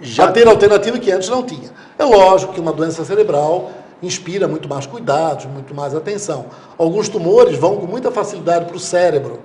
[0.00, 0.24] já...
[0.24, 1.70] a ter alternativa que antes não tinha.
[1.98, 3.70] É lógico que uma doença cerebral
[4.02, 6.46] inspira muito mais cuidados, muito mais atenção.
[6.76, 9.40] Alguns tumores vão com muita facilidade para o cérebro.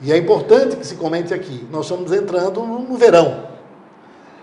[0.00, 1.66] E é importante que se comente aqui.
[1.70, 3.44] Nós estamos entrando no verão.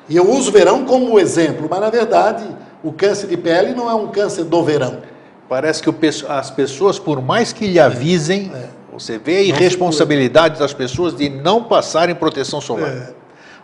[0.07, 2.43] E eu uso o verão como exemplo, mas na verdade
[2.83, 4.99] o câncer de pele não é um câncer do verão.
[5.47, 5.89] Parece que
[6.27, 8.69] as pessoas, por mais que lhe avisem, é, é.
[8.99, 12.89] Você vê a irresponsabilidade das pessoas de não passarem proteção solar.
[12.89, 13.13] É.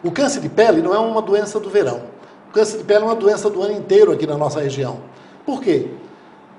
[0.04, 2.04] O câncer de pele não é uma doença do verão.
[2.50, 5.00] O câncer de pele é uma doença do ano inteiro aqui na nossa região.
[5.46, 5.88] Por quê?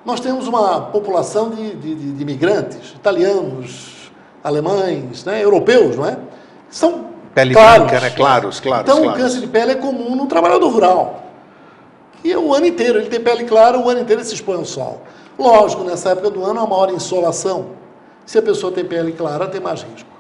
[0.05, 4.13] Nós temos uma população de, de, de imigrantes, italianos,
[4.45, 6.19] alemães, né, europeus, não é?
[6.69, 7.87] São pele claros.
[7.89, 8.11] branca, né?
[8.11, 8.83] Claros, claros.
[8.83, 9.21] Então claros.
[9.21, 11.25] o câncer de pele é comum no trabalhador rural.
[12.23, 14.57] E é o ano inteiro, ele tem pele clara, o ano inteiro ele se expõe
[14.57, 15.03] ao sol.
[15.39, 17.86] Lógico, nessa época do ano há maior insolação.
[18.27, 20.11] Se a pessoa tem pele clara, tem mais risco.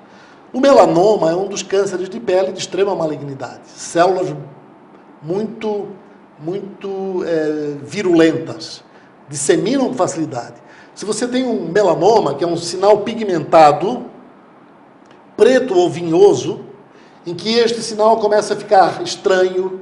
[0.52, 3.60] O melanoma é um dos cânceres de pele de extrema malignidade.
[3.66, 4.34] Células
[5.22, 5.88] muito
[6.38, 8.84] muito é, virulentas,
[9.28, 10.54] disseminam com facilidade.
[10.94, 14.06] Se você tem um melanoma, que é um sinal pigmentado,
[15.36, 16.60] preto ou vinhoso,
[17.26, 19.80] em que este sinal começa a ficar estranho,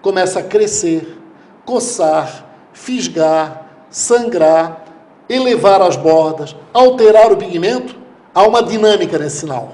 [0.00, 1.18] começa a crescer,
[1.64, 4.84] coçar, fisgar, sangrar,
[5.28, 7.96] elevar as bordas, alterar o pigmento,
[8.34, 9.72] há uma dinâmica nesse sinal.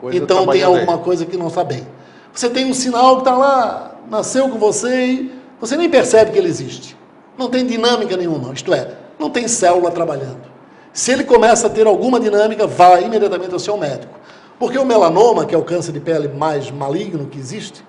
[0.00, 1.02] Tem então tem alguma aí.
[1.02, 1.86] coisa que não está bem.
[2.32, 6.38] Você tem um sinal que está lá, nasceu com você e você nem percebe que
[6.38, 6.96] ele existe.
[7.36, 10.48] Não tem dinâmica nenhuma, isto é, não tem célula trabalhando.
[10.92, 14.18] Se ele começa a ter alguma dinâmica, vá imediatamente ao seu médico.
[14.58, 17.84] Porque o melanoma, que é o câncer de pele mais maligno que existe,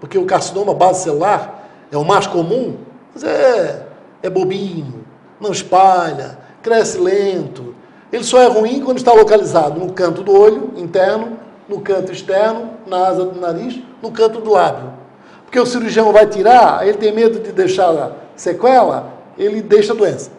[0.00, 2.76] porque o carcinoma base celular é o mais comum,
[3.12, 3.86] mas é,
[4.22, 5.03] é bobinho,
[5.40, 7.74] não espalha, cresce lento.
[8.12, 12.70] Ele só é ruim quando está localizado no canto do olho interno, no canto externo,
[12.86, 15.04] na asa do nariz, no canto do lábio
[15.54, 20.32] porque o cirurgião vai tirar, ele tem medo de deixar sequela, ele deixa a doença.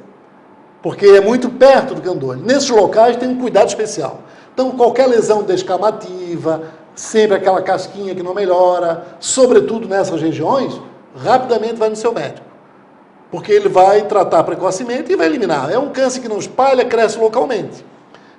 [0.83, 2.35] Porque é muito perto do candor.
[2.35, 4.19] Nesses locais tem um cuidado especial.
[4.53, 10.77] Então, qualquer lesão descamativa, sempre aquela casquinha que não melhora, sobretudo nessas regiões,
[11.15, 12.45] rapidamente vai no seu médico.
[13.35, 15.69] Porque ele vai tratar precocemente e vai eliminar.
[15.69, 17.85] É um câncer que não espalha, cresce localmente.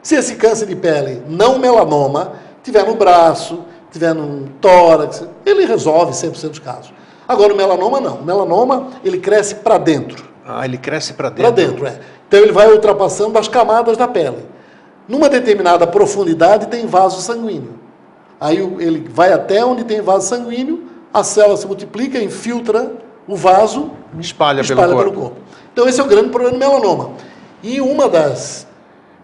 [0.02, 2.32] Se esse câncer de pele, não melanoma,
[2.62, 6.94] tiver no braço, tiver num tórax, ele resolve 100% dos casos.
[7.28, 8.14] Agora o melanoma não.
[8.20, 10.24] O melanoma, ele cresce para dentro.
[10.46, 11.42] Ah, ele cresce para dentro.
[11.42, 12.00] Para dentro, é.
[12.26, 14.46] Então ele vai ultrapassando as camadas da pele.
[15.06, 17.74] Numa determinada profundidade tem vaso sanguíneo.
[18.40, 23.90] Aí ele vai até onde tem vaso sanguíneo, a célula se multiplica, infiltra o vaso,
[24.18, 25.10] espalha, espalha pelo, corpo.
[25.10, 25.36] pelo corpo.
[25.72, 27.10] Então esse é o grande problema do melanoma.
[27.62, 28.66] E uma das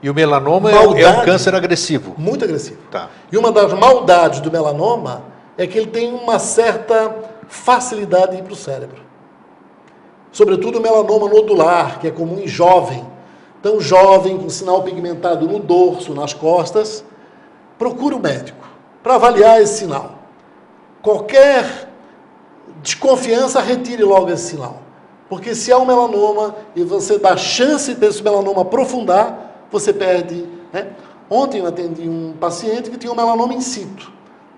[0.02, 2.14] e o melanoma Maldade, é um câncer agressivo.
[2.18, 2.78] Muito agressivo.
[2.90, 3.08] Tá.
[3.30, 5.22] E uma das maldades do melanoma
[5.56, 7.14] é que ele tem uma certa
[7.46, 9.00] facilidade de ir para o cérebro.
[10.32, 13.06] Sobretudo o melanoma nodular, que é comum em jovem.
[13.60, 17.04] Então, jovem com sinal pigmentado no dorso, nas costas,
[17.78, 18.66] procure o um médico
[19.04, 20.14] para avaliar esse sinal.
[21.00, 21.91] Qualquer
[22.82, 24.80] desconfiança, retire logo esse sinal.
[25.28, 30.46] Porque se há um melanoma e você dá chance desse melanoma aprofundar, você perde.
[30.72, 30.88] Né?
[31.30, 34.12] Ontem eu atendi um paciente que tinha um melanoma in situ.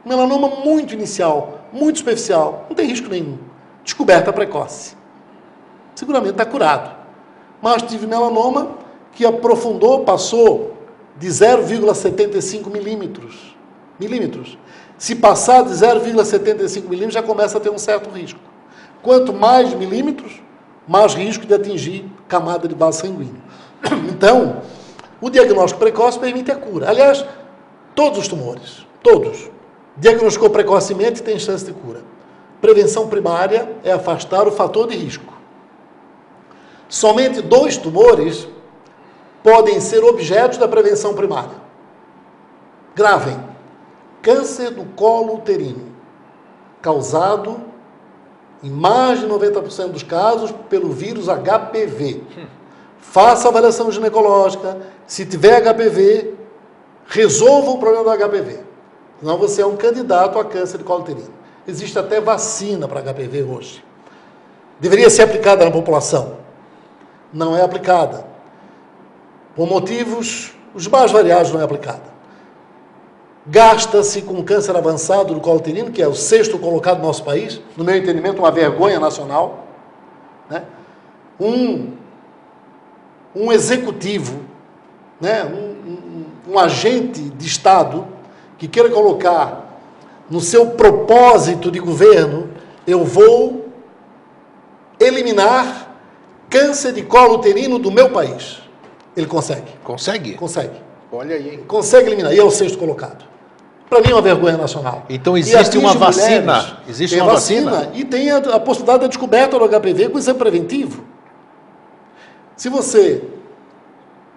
[0.05, 3.39] Um melanoma muito inicial, muito superficial, não tem risco nenhum.
[3.85, 4.97] Descoberta precoce.
[5.95, 6.97] Seguramente está curado.
[7.63, 8.79] Mas tive melanoma
[9.13, 10.75] que aprofundou, passou
[11.17, 13.57] de 0,75 milímetros.
[13.99, 14.59] Milímetros.
[14.99, 18.41] Se passar de 0,75 milímetros, já começa a ter um certo risco.
[19.03, 20.41] Quanto mais milímetros,
[20.87, 23.43] mais risco de atingir camada de base sanguínea.
[24.09, 24.63] Então,
[25.21, 26.89] o diagnóstico precoce permite a cura.
[26.89, 27.25] Aliás,
[27.95, 29.51] todos os tumores, todos.
[29.97, 32.01] Diagnosticou precocemente tem chance de cura.
[32.61, 35.35] Prevenção primária é afastar o fator de risco.
[36.89, 38.49] Somente dois tumores
[39.43, 41.57] podem ser objetos da prevenção primária.
[42.95, 43.39] Gravem:
[44.25, 45.93] câncer do colo uterino,
[46.81, 47.61] causado,
[48.63, 52.23] em mais de 90% dos casos, pelo vírus HPV.
[52.99, 56.35] Faça avaliação ginecológica, se tiver HPV,
[57.07, 58.61] resolva o problema do HPV.
[59.21, 61.29] Senão você é um candidato a câncer de colo uterino.
[61.69, 63.85] Existe até vacina para HPV hoje.
[64.81, 66.39] Deveria ser aplicada na população.
[67.33, 68.25] Não é aplicada.
[69.55, 72.14] Por motivos os mais variados não é aplicada.
[73.47, 77.61] Gasta-se com câncer avançado do colo uterino, que é o sexto colocado no nosso país,
[77.77, 79.67] no meu entendimento, uma vergonha nacional.
[80.49, 80.65] Né?
[81.39, 81.93] Um,
[83.35, 84.41] um executivo
[85.21, 88.07] né, um, um, um agente de Estado
[88.59, 89.81] que queira colocar
[90.31, 92.51] no seu propósito de governo
[92.87, 93.69] eu vou
[95.01, 95.97] eliminar
[96.51, 98.61] câncer de colo uterino do meu país.
[99.17, 99.73] Ele consegue.
[99.83, 100.35] Consegue?
[100.35, 100.77] Consegue.
[101.11, 101.65] Olha aí, hein?
[101.67, 102.35] Consegue eliminar.
[102.35, 103.25] E é o sexto colocado.
[103.95, 105.05] Para mim é uma vergonha nacional.
[105.09, 106.17] Então existe uma mulheres.
[106.17, 106.79] vacina.
[106.89, 107.93] Existe Tem uma vacina.
[107.95, 111.05] E tem a, a possibilidade da descoberta do HPV com exame preventivo.
[112.57, 113.23] Se você.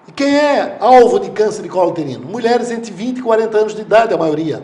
[0.07, 2.23] E quem é alvo de câncer de colo uterino?
[2.27, 4.63] Mulheres entre 20 e 40 anos de idade, a maioria.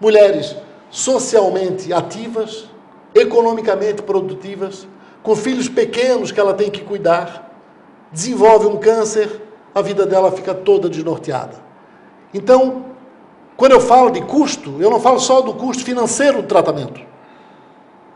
[0.00, 0.56] Mulheres
[0.90, 2.68] socialmente ativas,
[3.14, 4.88] economicamente produtivas,
[5.22, 7.56] com filhos pequenos que ela tem que cuidar,
[8.10, 11.54] desenvolve um câncer, a vida dela fica toda desnorteada.
[12.34, 12.95] Então,
[13.56, 17.00] quando eu falo de custo, eu não falo só do custo financeiro do tratamento.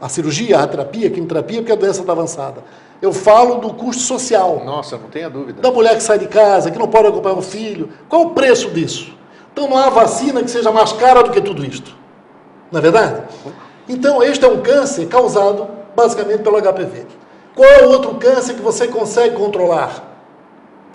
[0.01, 2.62] A cirurgia, a terapia, a quimioterapia, porque a doença está avançada.
[3.01, 4.62] Eu falo do custo social.
[4.64, 5.62] Nossa, não tenha dúvida.
[5.62, 7.91] Da mulher que sai de casa, que não pode acompanhar o filho.
[8.09, 9.14] Qual o preço disso?
[9.53, 11.95] Então não há vacina que seja mais cara do que tudo isto.
[12.70, 13.22] Não é verdade?
[13.88, 17.07] Então este é um câncer causado basicamente pelo HPV.
[17.55, 20.09] Qual é o outro câncer que você consegue controlar?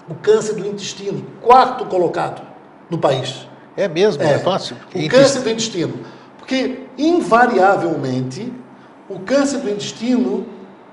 [0.08, 2.41] O câncer do intestino, quarto colocado
[2.89, 3.48] no país.
[3.78, 4.78] É mesmo, é, fácil.
[4.93, 5.93] O câncer do intestino.
[6.38, 8.51] Porque, invariavelmente,
[9.09, 10.45] o câncer do intestino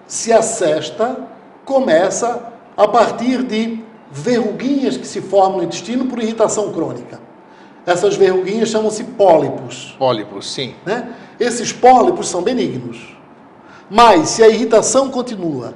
[0.07, 1.17] se assesta,
[1.65, 7.21] começa a partir de verruguinhas que se formam no intestino por irritação crônica.
[7.87, 9.97] Essas verruguinhas chamam-se pólipos.
[9.99, 10.75] Pólipos, sim.
[10.85, 11.15] Né?
[11.39, 13.17] Esses pólipos são benignos.
[13.91, 15.75] Mas, se a irritação continua,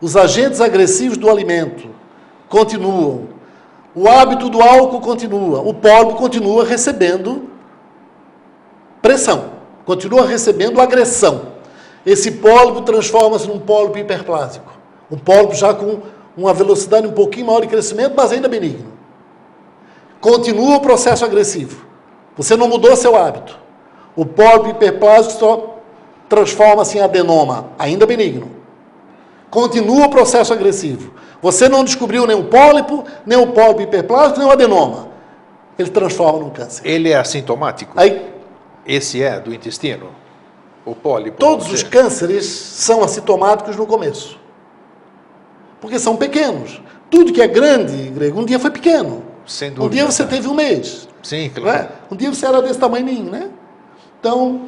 [0.00, 1.88] os agentes agressivos do alimento
[2.48, 3.28] continuam,
[3.98, 7.50] o hábito do álcool continua, o pólipo continua recebendo
[9.02, 9.46] pressão,
[9.84, 11.58] continua recebendo agressão.
[12.06, 14.72] Esse pólipo transforma-se num pólipo hiperplásico.
[15.10, 15.98] Um pólipo já com
[16.36, 18.92] uma velocidade um pouquinho maior de crescimento, mas ainda benigno.
[20.20, 21.84] Continua o processo agressivo.
[22.36, 23.58] Você não mudou seu hábito.
[24.14, 25.80] O pólipo hiperplásico só
[26.28, 28.57] transforma-se em adenoma, ainda benigno.
[29.50, 31.14] Continua o processo agressivo.
[31.40, 35.08] Você não descobriu nem o pólipo, nem o pólipo hiperplásico, nem o adenoma.
[35.78, 36.84] Ele transforma num câncer.
[36.86, 37.92] Ele é assintomático?
[37.96, 38.26] Aí,
[38.84, 40.08] Esse é do intestino?
[40.84, 41.36] O pólipo?
[41.38, 44.38] todos os cânceres são assintomáticos no começo.
[45.80, 46.80] Porque são pequenos.
[47.10, 49.22] Tudo que é grande, Grego, um dia foi pequeno.
[49.46, 49.94] Sem Um dúvida.
[49.94, 51.08] dia você teve um mês.
[51.22, 51.78] Sim, não claro.
[51.78, 51.88] é?
[52.12, 53.48] Um dia você era desse tamanhinho, né?
[54.20, 54.62] Então,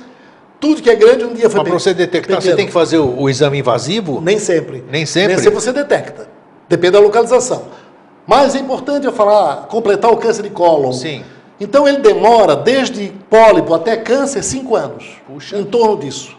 [0.61, 2.57] tudo que é grande, um dia foi Mas para você detectar, você pequeno.
[2.57, 4.21] tem que fazer o, o exame invasivo?
[4.21, 4.85] Nem sempre.
[4.91, 5.35] Nem sempre?
[5.35, 6.29] Nem sempre você detecta.
[6.69, 7.65] Depende da localização.
[8.27, 10.93] Mas é importante eu falar, completar o câncer de cólon.
[10.93, 11.25] Sim.
[11.59, 15.05] Então ele demora desde pólipo até câncer cinco anos.
[15.27, 15.59] Puxa.
[15.59, 16.37] Em torno disso.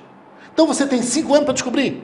[0.53, 2.03] Então você tem cinco anos para descobrir.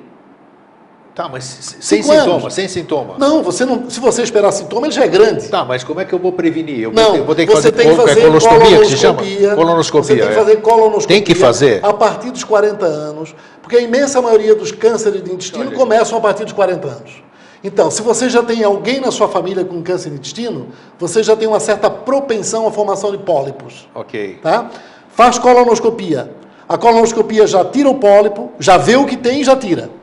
[1.18, 2.54] Tá, mas se- sem sintoma, anos.
[2.54, 3.16] sem sintoma.
[3.18, 3.90] Não, você não.
[3.90, 5.48] Se você esperar sintoma, ele já é grande.
[5.50, 6.80] Tá, mas como é que eu vou prevenir?
[6.80, 9.24] Eu Não, vou ter, vou ter você fazer, tem que é fazer colonoscomia que chama?
[9.24, 9.56] colonoscopia.
[9.56, 10.04] Colonoscopia.
[10.04, 10.36] Você tem que é.
[10.38, 11.08] fazer colonoscopia.
[11.08, 11.80] Tem que fazer.
[11.84, 15.76] A partir dos 40 anos, porque a imensa maioria dos cânceres de intestino Olha.
[15.76, 17.24] começam a partir dos 40 anos.
[17.64, 20.68] Então, se você já tem alguém na sua família com câncer de intestino,
[21.00, 23.90] você já tem uma certa propensão à formação de pólipos.
[23.96, 24.38] Ok.
[24.44, 24.70] Tá?
[25.10, 26.30] Faz colonoscopia.
[26.70, 29.97] A colonoscopia já tira o pólipo, já vê o que tem e já tira.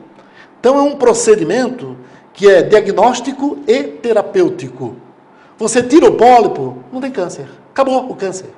[0.65, 1.95] Então é um procedimento
[2.33, 4.95] que é diagnóstico e terapêutico.
[5.59, 7.47] Você tira o pólipo, não tem câncer.
[7.71, 8.49] Acabou o câncer.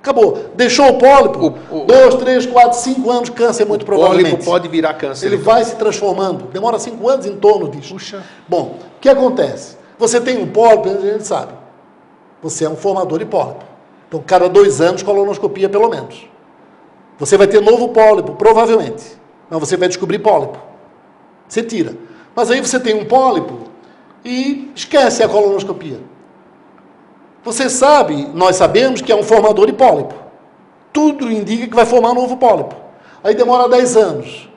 [0.00, 0.44] Acabou.
[0.54, 4.30] Deixou o pólipo, O- o- dois, três, quatro, cinco anos, câncer muito provavelmente.
[4.30, 5.26] Pólipo pode virar câncer.
[5.26, 5.52] Ele então.
[5.52, 6.44] vai se transformando.
[6.52, 7.94] Demora cinco anos em torno disso.
[7.94, 8.22] Puxa.
[8.48, 9.76] Bom, o que acontece?
[9.98, 11.52] Você tem um pólipo, a gente sabe.
[12.40, 13.64] Você é um formador de pólipo.
[14.06, 16.28] Então, cada dois anos, colonoscopia pelo menos.
[17.18, 19.18] Você vai ter novo pólipo, provavelmente.
[19.50, 20.69] Mas você vai descobrir pólipo.
[21.50, 21.94] Você tira.
[22.34, 23.64] Mas aí você tem um pólipo
[24.24, 25.98] e esquece a colonoscopia.
[27.42, 30.14] Você sabe, nós sabemos que é um formador de pólipo.
[30.92, 32.74] Tudo indica que vai formar um novo pólipo.
[33.24, 34.48] Aí demora 10 anos.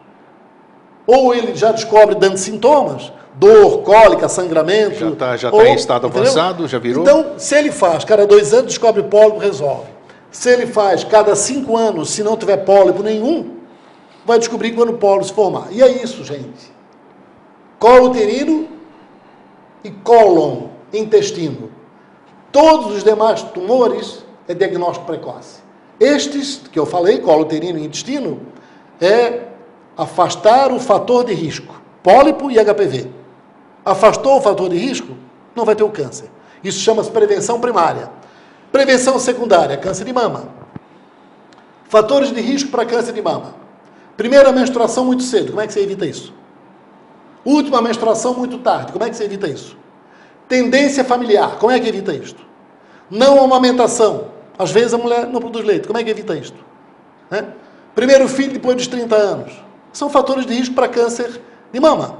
[1.08, 4.96] Ou ele já descobre dando sintomas, dor, cólica, sangramento.
[5.00, 6.24] Já tá- já tá em estado entendeu?
[6.32, 7.04] avançado, já virou?
[7.04, 9.88] Então, se ele faz cada dois anos, descobre pólipo, resolve.
[10.32, 13.58] Se ele faz cada cinco anos, se não tiver pólipo nenhum,
[14.26, 15.68] vai descobrir quando o pólipo se formar.
[15.72, 16.73] E é isso, gente.
[17.84, 18.70] Colo uterino
[19.84, 21.70] e cólon, intestino.
[22.50, 25.60] Todos os demais tumores é diagnóstico precoce.
[26.00, 28.40] Estes, que eu falei, colo uterino e intestino,
[29.02, 29.48] é
[29.98, 33.12] afastar o fator de risco, pólipo e HPV.
[33.84, 35.18] Afastou o fator de risco,
[35.54, 36.32] não vai ter o câncer.
[36.64, 38.10] Isso chama-se prevenção primária.
[38.72, 40.48] Prevenção secundária, câncer de mama.
[41.90, 43.56] Fatores de risco para câncer de mama.
[44.16, 46.43] Primeira menstruação muito cedo, como é que você evita isso?
[47.46, 49.78] Última menstruação muito tarde, como é que você evita isso?
[50.48, 52.42] Tendência familiar, como é que evita isto?
[53.10, 54.32] Não amamentação.
[54.58, 56.58] Às vezes a mulher não produz leite, como é que evita isto?
[57.30, 57.46] Né?
[57.96, 59.54] Primeiro filho depois dos 30 anos.
[59.92, 61.42] São fatores de risco para câncer
[61.72, 62.18] de mama.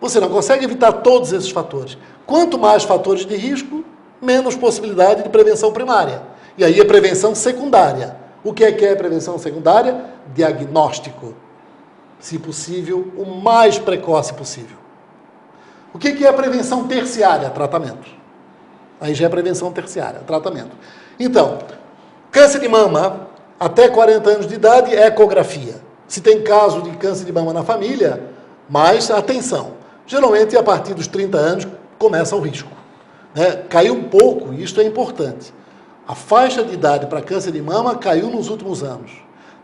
[0.00, 1.96] Você não consegue evitar todos esses fatores.
[2.26, 3.84] Quanto mais fatores de risco,
[4.20, 6.22] menos possibilidade de prevenção primária.
[6.56, 8.16] E aí a prevenção secundária.
[8.42, 10.04] O que é que é prevenção secundária?
[10.34, 11.34] Diagnóstico.
[12.20, 14.76] Se possível, o mais precoce possível.
[15.92, 17.50] O que é a prevenção terciária?
[17.50, 18.08] Tratamento.
[19.00, 20.70] Aí já é prevenção terciária, tratamento.
[21.18, 21.58] Então,
[22.30, 25.76] câncer de mama, até 40 anos de idade, é ecografia.
[26.08, 28.30] Se tem caso de câncer de mama na família,
[28.68, 29.72] mais atenção.
[30.06, 32.70] Geralmente, a partir dos 30 anos, começa o risco.
[33.34, 33.64] Né?
[33.68, 35.52] Caiu um pouco, e isso é importante.
[36.06, 39.10] A faixa de idade para câncer de mama caiu nos últimos anos.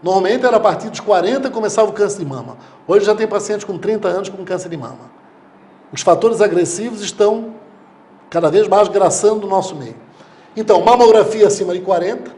[0.03, 2.57] Normalmente era a partir dos 40 que começava o câncer de mama.
[2.89, 5.11] Hoje já tem pacientes com 30 anos com câncer de mama.
[5.93, 7.55] Os fatores agressivos estão
[8.31, 9.97] cada vez mais graçando no nosso meio.
[10.57, 12.31] Então, mamografia acima de 40,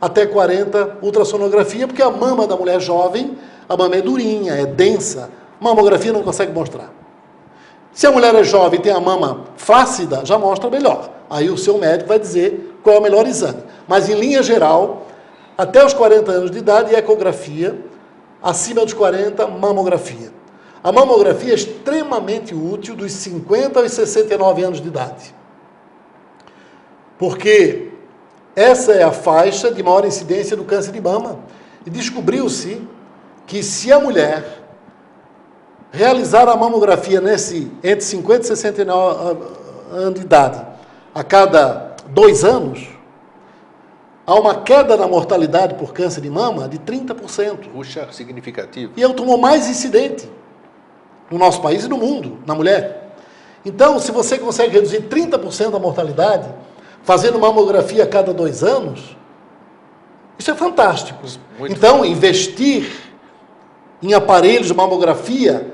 [0.00, 3.38] até 40, ultrassonografia, porque a mama da mulher jovem,
[3.68, 6.92] a mama é durinha, é densa, mamografia não consegue mostrar.
[7.92, 11.10] Se a mulher é jovem e tem a mama flácida, já mostra melhor.
[11.30, 13.62] Aí o seu médico vai dizer qual é o melhor exame.
[13.88, 15.05] Mas, em linha geral,
[15.56, 17.78] até os 40 anos de idade, ecografia,
[18.42, 20.30] acima dos 40, mamografia.
[20.84, 25.34] A mamografia é extremamente útil dos 50 aos 69 anos de idade.
[27.18, 27.90] Porque
[28.54, 31.40] essa é a faixa de maior incidência do câncer de mama.
[31.84, 32.80] E descobriu-se
[33.46, 34.62] que se a mulher
[35.90, 39.44] realizar a mamografia nesse entre 50 e 69
[39.92, 40.66] anos de idade
[41.14, 42.95] a cada dois anos,
[44.26, 47.68] há uma queda na mortalidade por câncer de mama de 30%.
[47.72, 48.92] Puxa, significativo.
[48.96, 50.28] E é o tumor mais incidente
[51.30, 53.14] no nosso país e no mundo, na mulher.
[53.64, 56.48] Então, se você consegue reduzir 30% a mortalidade,
[57.02, 59.16] fazendo mamografia a cada dois anos,
[60.38, 61.20] isso é fantástico.
[61.58, 62.90] Muito então, investir
[64.02, 65.72] em aparelhos de mamografia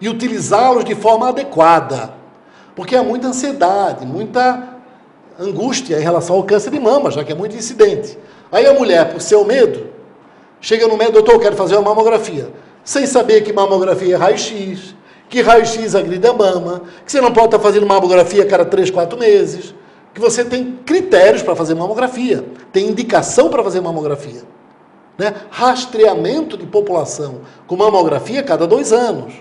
[0.00, 2.14] e utilizá-los de forma adequada.
[2.74, 4.69] Porque há muita ansiedade, muita
[5.40, 8.18] angústia em relação ao câncer de mama, já que é muito incidente.
[8.52, 9.86] Aí a mulher, por seu medo,
[10.60, 12.50] chega no médico, doutor, eu quero fazer uma mamografia.
[12.84, 14.94] Sem saber que mamografia é raio-x,
[15.28, 18.90] que raio-x agride a mama, que você não pode estar fazendo mamografia a cada 3,
[18.90, 19.74] 4 meses,
[20.12, 24.42] que você tem critérios para fazer mamografia, tem indicação para fazer mamografia.
[25.16, 25.34] Né?
[25.50, 29.34] Rastreamento de população com mamografia a cada dois anos.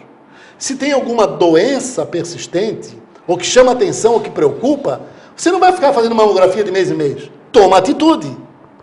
[0.57, 5.01] Se tem alguma doença persistente, ou que chama atenção, ou que preocupa,
[5.39, 7.31] você não vai ficar fazendo mamografia de mês em mês.
[7.49, 8.35] Toma atitude.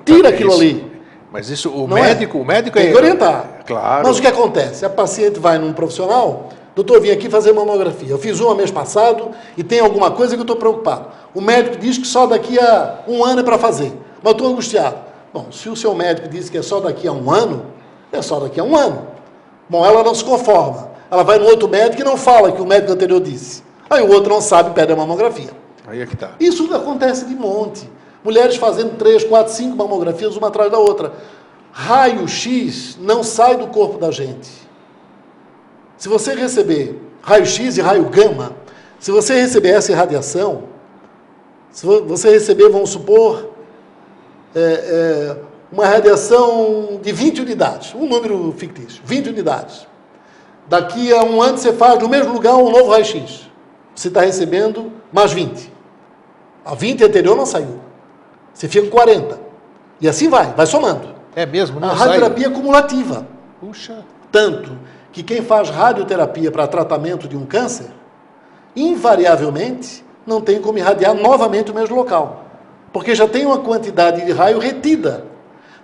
[0.07, 0.90] Tira aquilo ali.
[1.30, 2.02] Mas isso, o não é?
[2.02, 2.40] médico, é?
[2.40, 2.90] o médico tem é...
[2.92, 3.61] que orientar.
[3.66, 4.09] Claro.
[4.09, 4.82] Mas o que acontece?
[4.82, 8.09] A paciente vai num profissional, doutor, vim aqui fazer mamografia.
[8.09, 11.09] Eu fiz uma mês passado e tem alguma coisa que eu estou preocupado.
[11.34, 13.92] O médico diz que só daqui a um ano é para fazer.
[14.22, 14.96] Mas eu estou angustiado.
[15.34, 17.66] Bom, se o seu médico diz que é só daqui a um ano,
[18.11, 19.09] é só daqui a um ano.
[19.68, 20.88] Bom, ela não se conforma.
[21.11, 23.62] Ela vai no outro médico e não fala que o médico anterior disse.
[23.90, 25.66] Aí o outro não sabe e pede a mamografia.
[25.87, 26.32] Aí é que tá.
[26.41, 27.89] Isso acontece de monte.
[28.24, 31.12] Mulheres fazendo três, quatro, cinco mamografias uma atrás da outra.
[31.70, 34.51] Raio-X não sai do corpo da gente.
[35.97, 38.53] Se você receber raio-X e raio gama,
[38.99, 40.64] se você receber essa irradiação,
[41.70, 43.51] se você receber, vamos supor,
[44.55, 45.37] é, é,
[45.70, 49.87] uma radiação de 20 unidades, um número fictício, 20 unidades.
[50.66, 53.43] Daqui a um ano você faz no mesmo lugar um novo raio-x.
[53.95, 55.76] Você está recebendo mais 20.
[56.67, 57.79] A 20 anterior não saiu.
[58.53, 59.39] Você fica com 40.
[60.01, 61.14] E assim vai, vai somando.
[61.37, 62.55] É mesmo, não A radioterapia sai.
[62.55, 63.27] cumulativa.
[63.61, 64.05] Puxa.
[64.33, 64.77] Tanto
[65.12, 67.87] que quem faz radioterapia para tratamento de um câncer,
[68.75, 72.45] invariavelmente não tem como irradiar novamente o mesmo local.
[72.93, 75.25] Porque já tem uma quantidade de raio retida.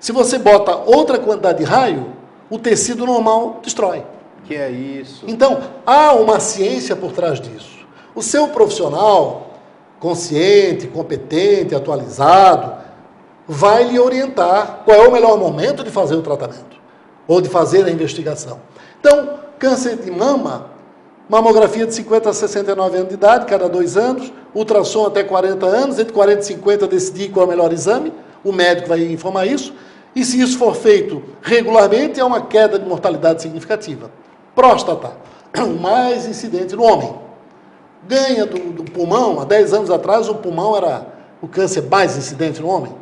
[0.00, 2.12] Se você bota outra quantidade de raio,
[2.50, 4.04] o tecido normal destrói.
[4.44, 5.24] Que é isso?
[5.28, 7.86] Então, há uma ciência por trás disso.
[8.14, 9.51] O seu profissional,
[10.02, 12.72] consciente, competente, atualizado,
[13.46, 16.76] vai lhe orientar qual é o melhor momento de fazer o tratamento
[17.28, 18.58] ou de fazer a investigação.
[18.98, 20.72] Então, câncer de mama,
[21.28, 26.00] mamografia de 50 a 69 anos de idade, cada dois anos, ultrassom até 40 anos,
[26.00, 29.72] entre 40 e 50 decidir qual é o melhor exame, o médico vai informar isso,
[30.16, 34.10] e se isso for feito regularmente, é uma queda de mortalidade significativa.
[34.52, 35.12] Próstata,
[35.62, 37.21] o mais incidente no homem
[38.06, 39.40] ganha do, do, pulmão.
[39.40, 41.06] Há 10 anos atrás, o pulmão era
[41.40, 42.94] o câncer mais incidente no homem.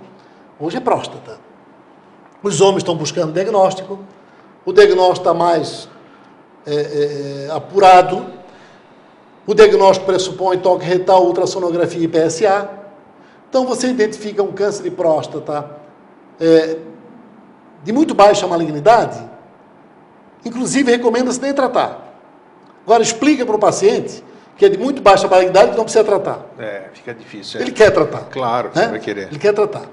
[0.58, 1.38] Hoje é próstata.
[2.42, 3.98] Os homens estão buscando diagnóstico,
[4.64, 5.88] o diagnóstico está mais
[6.66, 8.26] é, é, é, apurado,
[9.46, 12.68] o diagnóstico pressupõe toque retal, ultrassonografia e PSA.
[13.48, 15.70] Então você identifica um câncer de próstata
[16.38, 16.78] é,
[17.82, 19.22] de muito baixa malignidade,
[20.44, 22.14] inclusive recomenda-se nem tratar.
[22.84, 24.22] Agora explica para o paciente
[24.60, 26.44] que é de muito baixa malignidade não precisa tratar.
[26.58, 27.58] É, fica difícil.
[27.58, 27.62] É.
[27.62, 28.24] Ele quer tratar.
[28.30, 28.82] Claro, né?
[28.82, 29.28] você vai querer.
[29.28, 29.84] Ele quer tratar.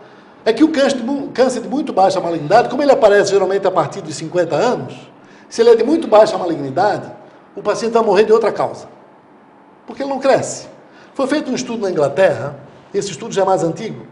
[0.43, 3.72] É que o câncer de, câncer de muito baixa malignidade, como ele aparece geralmente a
[3.72, 5.09] partir dos 50 anos,
[5.47, 7.09] se ele é de muito baixa malignidade,
[7.55, 8.89] o paciente vai morrer de outra causa.
[9.86, 10.68] Porque ele não cresce.
[11.13, 12.57] Foi feito um estudo na Inglaterra,
[12.93, 14.05] esse estudo já é mais antigo.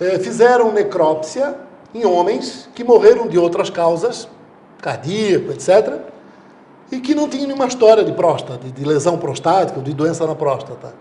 [0.00, 1.54] É, fizeram necrópsia
[1.94, 4.28] em homens que morreram de outras causas,
[4.82, 6.00] cardíaco, etc.,
[6.90, 10.34] e que não tinham nenhuma história de próstata, de, de lesão prostática, de doença na
[10.34, 10.94] próstata.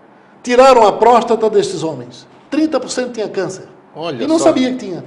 [0.44, 2.28] Tiraram a próstata destes homens.
[2.52, 3.68] 30% tinha câncer.
[3.96, 4.46] Olha e não só.
[4.46, 5.04] sabia que tinha.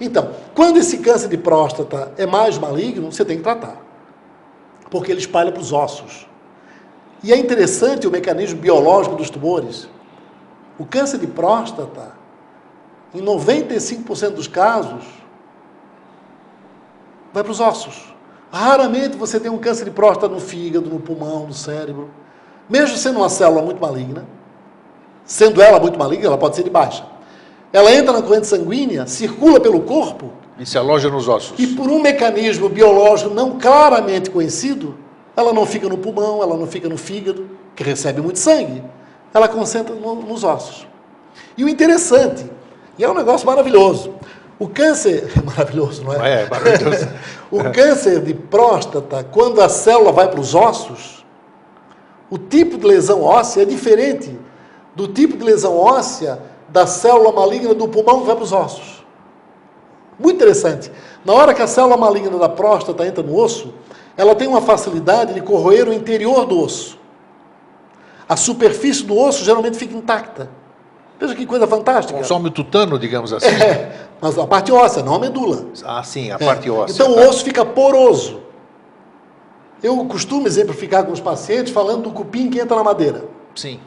[0.00, 3.82] Então, quando esse câncer de próstata é mais maligno, você tem que tratar.
[4.90, 6.26] Porque ele espalha para os ossos.
[7.22, 9.88] E é interessante o mecanismo biológico dos tumores.
[10.78, 12.12] O câncer de próstata,
[13.14, 15.04] em 95% dos casos,
[17.32, 18.13] vai para os ossos.
[18.58, 22.08] Raramente você tem um câncer de próstata no fígado, no pulmão, no cérebro.
[22.70, 24.24] Mesmo sendo uma célula muito maligna,
[25.24, 27.04] sendo ela muito maligna, ela pode ser de baixa.
[27.72, 31.58] Ela entra na corrente sanguínea, circula pelo corpo E se aloja nos ossos.
[31.58, 34.96] e por um mecanismo biológico não claramente conhecido,
[35.36, 38.84] ela não fica no pulmão, ela não fica no fígado, que recebe muito sangue,
[39.34, 40.86] ela concentra no- nos ossos.
[41.58, 42.48] E o interessante,
[42.96, 44.14] e é um negócio maravilhoso,
[44.58, 46.42] o câncer, é maravilhoso, não é?
[46.42, 47.08] É, maravilhoso.
[47.50, 51.24] o câncer de próstata, quando a célula vai para os ossos,
[52.30, 54.38] o tipo de lesão óssea é diferente
[54.94, 59.04] do tipo de lesão óssea da célula maligna do pulmão que vai para os ossos.
[60.18, 60.90] Muito interessante.
[61.24, 63.74] Na hora que a célula maligna da próstata entra no osso,
[64.16, 66.98] ela tem uma facilidade de corroer o interior do osso.
[68.28, 70.48] A superfície do osso geralmente fica intacta.
[71.18, 72.18] Veja que coisa fantástica.
[72.18, 73.46] Consome tutano, digamos assim.
[73.46, 75.66] É, a parte óssea, não a medula.
[75.84, 76.38] Ah, sim, a É.
[76.38, 76.94] parte óssea.
[76.94, 77.20] Então tá.
[77.20, 78.40] o osso fica poroso.
[79.82, 83.24] Eu costumo exemplificar com os pacientes falando do cupim que entra na madeira.
[83.54, 83.78] Sim.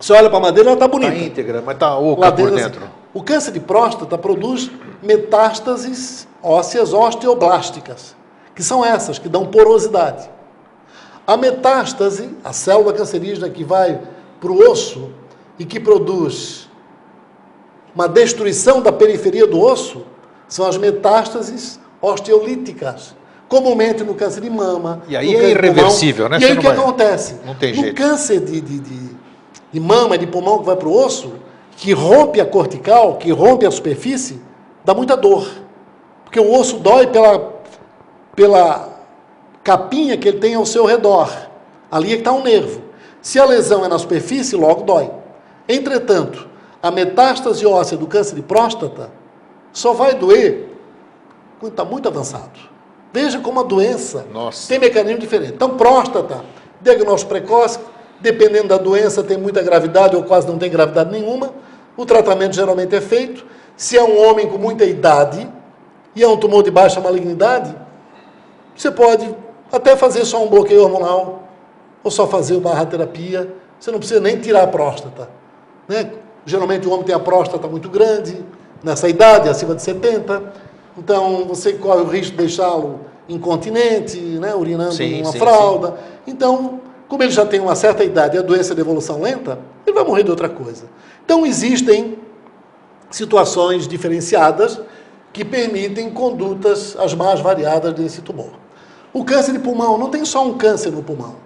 [0.00, 1.14] Você olha para a madeira, ela está Está bonita.
[1.24, 2.80] íntegra, mas está oca Lá por dentro, dentro.
[2.84, 2.92] assim.
[3.12, 4.70] O câncer de próstata produz
[5.02, 8.16] metástases ósseas osteoblásticas,
[8.54, 10.28] que são essas que dão porosidade.
[11.26, 14.00] A metástase, a célula cancerígena que vai
[14.40, 15.10] para o osso
[15.58, 16.63] e que produz
[17.94, 20.02] uma destruição da periferia do osso,
[20.48, 23.14] são as metástases osteolíticas.
[23.48, 25.02] Comumente no câncer de mama.
[25.06, 26.38] E aí é irreversível, né?
[26.40, 27.36] E aí o que vai- acontece?
[27.44, 27.96] não tem no jeito.
[27.96, 29.10] câncer de, de, de,
[29.72, 31.34] de mama, de pulmão que vai para o osso,
[31.76, 34.40] que rompe a cortical, que rompe a superfície,
[34.84, 35.46] dá muita dor.
[36.24, 37.52] Porque o osso dói pela,
[38.34, 38.88] pela
[39.62, 41.30] capinha que ele tem ao seu redor.
[41.90, 42.80] Ali é que está um nervo.
[43.22, 45.10] Se a lesão é na superfície, logo dói.
[45.68, 46.48] Entretanto,
[46.84, 49.10] a metástase óssea do câncer de próstata
[49.72, 50.68] só vai doer
[51.58, 52.60] quando está muito avançado.
[53.10, 54.68] Veja como a doença Nossa.
[54.68, 55.54] tem mecanismo diferente.
[55.54, 56.44] Então, próstata,
[56.82, 57.78] diagnóstico precoce,
[58.20, 61.54] dependendo da doença, tem muita gravidade ou quase não tem gravidade nenhuma.
[61.96, 63.46] O tratamento geralmente é feito.
[63.74, 65.50] Se é um homem com muita idade
[66.14, 67.74] e é um tumor de baixa malignidade,
[68.76, 69.34] você pode
[69.72, 71.48] até fazer só um bloqueio hormonal
[72.02, 73.54] ou só fazer uma radioterapia.
[73.80, 75.30] Você não precisa nem tirar a próstata.
[75.88, 76.10] Né?
[76.46, 78.44] Geralmente o homem tem a próstata muito grande,
[78.82, 80.42] nessa idade, acima de 70.
[80.98, 84.54] Então você corre o risco de deixá-lo incontinente, né?
[84.54, 85.96] urinando Sim, uma sim, fralda.
[86.26, 89.58] Então, como ele já tem uma certa idade e a doença é de evolução lenta,
[89.86, 90.84] ele vai morrer de outra coisa.
[91.24, 92.18] Então existem
[93.10, 94.80] situações diferenciadas
[95.32, 98.50] que permitem condutas as mais variadas desse tumor.
[99.12, 101.36] O câncer de pulmão não tem só um câncer no pulmão.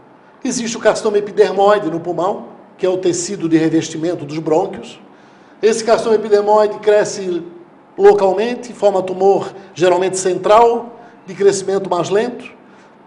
[0.45, 2.47] Existe o carcinoma epidermoide no pulmão,
[2.79, 5.01] que é o tecido de revestimento dos brônquios.
[5.61, 7.43] Esse carcinoma epidermoide cresce
[7.99, 12.51] localmente, forma tumor geralmente central, de crescimento mais lento,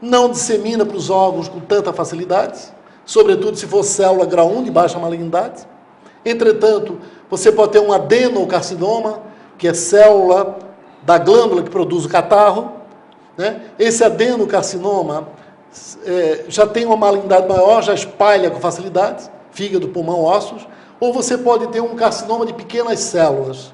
[0.01, 2.59] não dissemina para os órgãos com tanta facilidade,
[3.05, 5.65] sobretudo se for célula grau 1 de baixa malignidade.
[6.26, 6.99] Entretanto,
[7.30, 9.22] você pode ter um adenocarcinoma,
[9.57, 10.59] que é célula
[11.03, 12.74] da glândula que produz o catarro.
[13.38, 13.61] Né?
[13.80, 15.30] Esse adenocarcinoma
[16.05, 20.67] é, já tem uma malignidade maior, já espalha com facilidade, fígado, pulmão, ossos.
[20.99, 23.73] Ou você pode ter um carcinoma de pequenas células,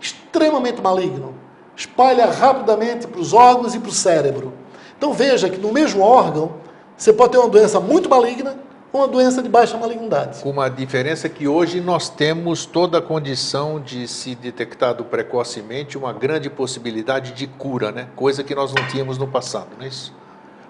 [0.00, 1.34] extremamente maligno,
[1.76, 4.52] espalha rapidamente para os órgãos e para o cérebro.
[4.96, 6.52] Então veja que no mesmo órgão,
[6.96, 8.56] você pode ter uma doença muito maligna
[8.92, 10.42] ou uma doença de baixa malignidade.
[10.42, 16.12] Com uma diferença que hoje nós temos toda a condição de, se detectado precocemente, uma
[16.12, 18.08] grande possibilidade de cura, né?
[18.14, 20.14] Coisa que nós não tínhamos no passado, não é isso?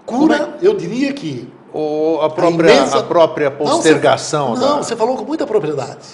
[0.07, 1.53] Cura, eu diria que.
[1.73, 4.69] Ou a própria, a imensa- própria Não, postergação você, da...
[4.69, 6.07] não, você falou com muita propriedade.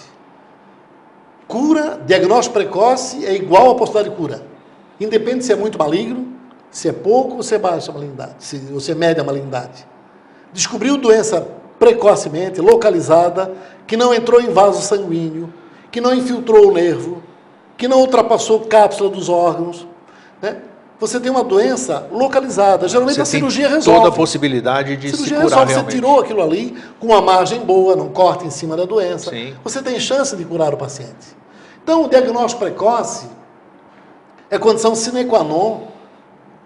[1.46, 4.42] Cura, diagnóstico precoce é igual a possibilidade de cura.
[5.00, 6.28] Independe se é muito maligno,
[6.70, 9.86] se é pouco ou se é baixa a malignidade, se você mede a malignidade.
[10.52, 11.46] Descobriu doença
[11.78, 13.52] precocemente, localizada,
[13.86, 15.52] que não entrou em vaso sanguíneo,
[15.90, 17.22] que não infiltrou o nervo,
[17.76, 19.86] que não ultrapassou cápsula dos órgãos.
[20.42, 20.56] Né?
[21.00, 22.88] Você tem uma doença localizada.
[22.88, 24.00] Geralmente Você a cirurgia resolve.
[24.00, 25.72] toda a possibilidade de a se cirurgia curar resolve.
[25.72, 25.90] realmente.
[25.92, 29.30] Você tirou aquilo ali com uma margem boa, não corta em cima da doença.
[29.30, 29.54] Sim.
[29.62, 31.36] Você tem chance de curar o paciente.
[31.82, 33.26] Então, o diagnóstico precoce
[34.50, 35.86] é condição sine qua non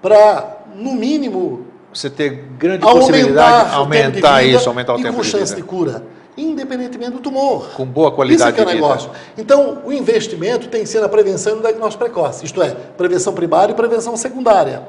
[0.01, 4.69] para, no mínimo, Você ter grande possibilidade aumentar, de o tempo de aumentar vida isso,
[4.69, 5.57] aumentar o e tempo com de chance vida.
[5.57, 6.03] de cura,
[6.37, 7.71] independentemente do tumor.
[7.77, 9.11] Com boa qualidade Isso é que é o negócio.
[9.37, 13.33] Então, o investimento tem que ser na prevenção e no diagnóstico precoce, isto é, prevenção
[13.33, 14.83] primária e prevenção secundária.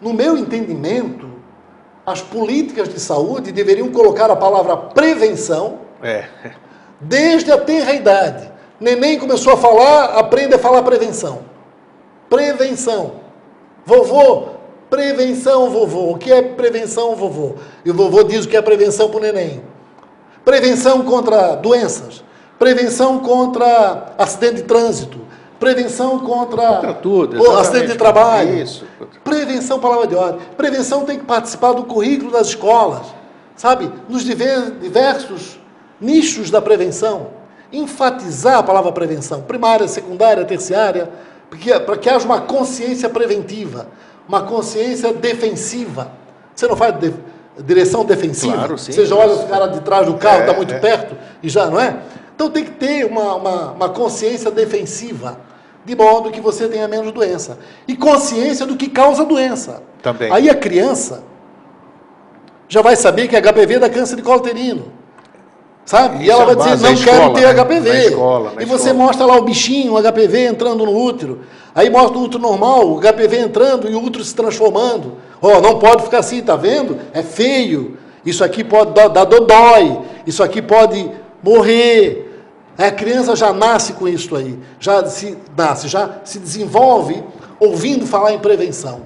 [0.00, 1.28] No meu entendimento,
[2.04, 6.24] as políticas de saúde deveriam colocar a palavra prevenção É.
[7.00, 8.52] desde a tenra idade.
[8.78, 11.42] Neném começou a falar, aprende a falar prevenção.
[12.28, 13.12] Prevenção.
[13.86, 14.48] Vovô,
[14.90, 16.10] prevenção, vovô.
[16.12, 17.54] O que é prevenção, vovô?
[17.84, 19.62] E o vovô diz o que é prevenção para o neném.
[20.44, 22.22] Prevenção contra doenças.
[22.58, 25.18] Prevenção contra acidente de trânsito.
[25.58, 28.58] Prevenção contra, Contra tudo, o acidente de trabalho.
[28.58, 28.84] Isso.
[29.22, 30.40] Prevenção, palavra de ordem.
[30.56, 33.06] Prevenção tem que participar do currículo das escolas,
[33.56, 33.90] sabe?
[34.08, 35.58] Nos diver- diversos
[36.00, 37.28] nichos da prevenção.
[37.72, 41.08] Enfatizar a palavra prevenção, primária, secundária, terciária,
[41.48, 43.86] porque- para que haja uma consciência preventiva,
[44.28, 46.08] uma consciência defensiva.
[46.54, 47.14] Você não faz de-
[47.62, 48.54] direção defensiva?
[48.54, 48.92] Claro, sim.
[48.92, 50.78] Você já olha os caras de trás do carro, É, está muito é.
[50.78, 51.96] perto e já, não é?
[52.34, 55.38] Então tem que ter uma, uma, uma consciência defensiva,
[55.84, 57.58] de modo que você tenha menos doença.
[57.86, 59.82] E consciência do que causa doença.
[60.02, 60.32] Também.
[60.32, 61.22] Aí a criança
[62.68, 64.92] já vai saber que HPV dá câncer de colo uterino.
[65.84, 66.16] Sabe?
[66.16, 67.64] Isso e ela é vai dizer, não da quero ter né?
[67.64, 67.88] HPV.
[67.92, 69.04] Na escola, na e você escola.
[69.06, 71.40] mostra lá o bichinho, o HPV entrando no útero.
[71.74, 75.16] Aí mostra o útero normal, o HPV entrando e o útero se transformando.
[75.42, 76.98] Ó, não pode ficar assim, tá vendo?
[77.12, 77.98] É feio.
[78.24, 80.00] Isso aqui pode dar, dar dodói.
[80.26, 81.10] Isso aqui pode
[81.42, 82.30] morrer.
[82.78, 84.58] A criança já nasce com isso aí.
[84.80, 87.22] Já se nasce, já se desenvolve
[87.60, 89.02] ouvindo falar em prevenção.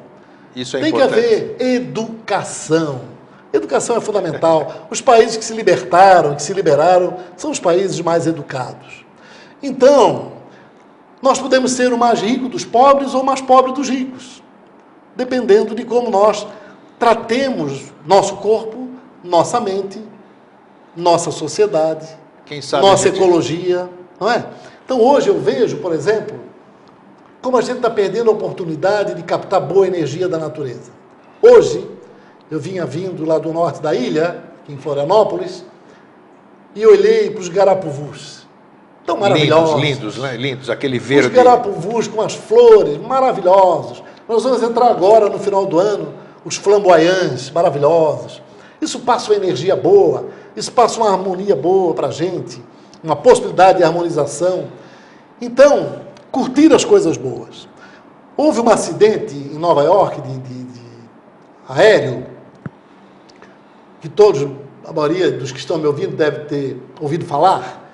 [0.55, 1.24] Isso é Tem que importante.
[1.24, 3.01] haver educação.
[3.53, 4.86] Educação é fundamental.
[4.90, 9.05] Os países que se libertaram, que se liberaram, são os países mais educados.
[9.62, 10.32] Então,
[11.22, 14.42] nós podemos ser o mais rico dos pobres ou o mais pobre dos ricos,
[15.16, 16.46] dependendo de como nós
[16.99, 18.88] tratemos nosso corpo,
[19.24, 20.03] nossa mente,
[20.94, 22.07] nossa sociedade,
[22.80, 23.88] nossa ecologia,
[24.20, 24.44] não é?
[24.84, 26.38] Então hoje eu vejo, por exemplo,
[27.42, 30.90] como a gente está perdendo a oportunidade de captar boa energia da natureza.
[31.42, 31.88] Hoje,
[32.51, 35.64] eu vinha vindo lá do norte da ilha, em Florianópolis,
[36.74, 38.46] e olhei para os garapuvus.
[39.07, 39.80] Tão maravilhosos.
[39.80, 40.36] Lindos, lindos, né?
[40.36, 40.70] lindos.
[40.70, 41.30] Aquele Os verde.
[41.30, 44.03] garapuvus com as flores maravilhosos.
[44.28, 46.12] Nós vamos entrar agora no final do ano,
[46.44, 48.42] os flamboyants maravilhosos.
[48.80, 52.62] Isso passa uma energia boa, isso passa uma harmonia boa para a gente,
[53.03, 54.66] uma possibilidade de harmonização.
[55.40, 57.66] Então, curtir as coisas boas.
[58.36, 60.80] Houve um acidente em Nova York de, de- de
[61.68, 62.26] aéreo,
[64.01, 64.46] que todos,
[64.84, 67.90] a maioria dos que estão me ouvindo deve ter ouvido falar,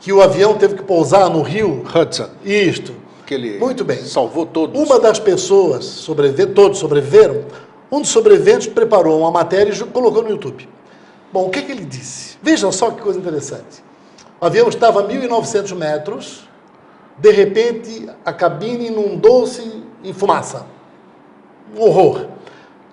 [0.00, 2.28] que o avião teve que pousar no rio Hudson.
[2.44, 2.94] isto.
[3.26, 3.98] Que ele Muito bem.
[4.04, 4.78] salvou todos.
[4.78, 7.44] Uma das pessoas, sobreviver, todos sobreviveram,
[7.90, 10.68] um dos sobreviventes preparou uma matéria e colocou no YouTube.
[11.32, 12.36] Bom, o que, que ele disse?
[12.42, 13.82] Veja só que coisa interessante.
[14.40, 16.48] O avião estava a 1.900 metros,
[17.18, 20.66] de repente a cabine inundou-se em fumaça.
[21.74, 22.26] Um horror.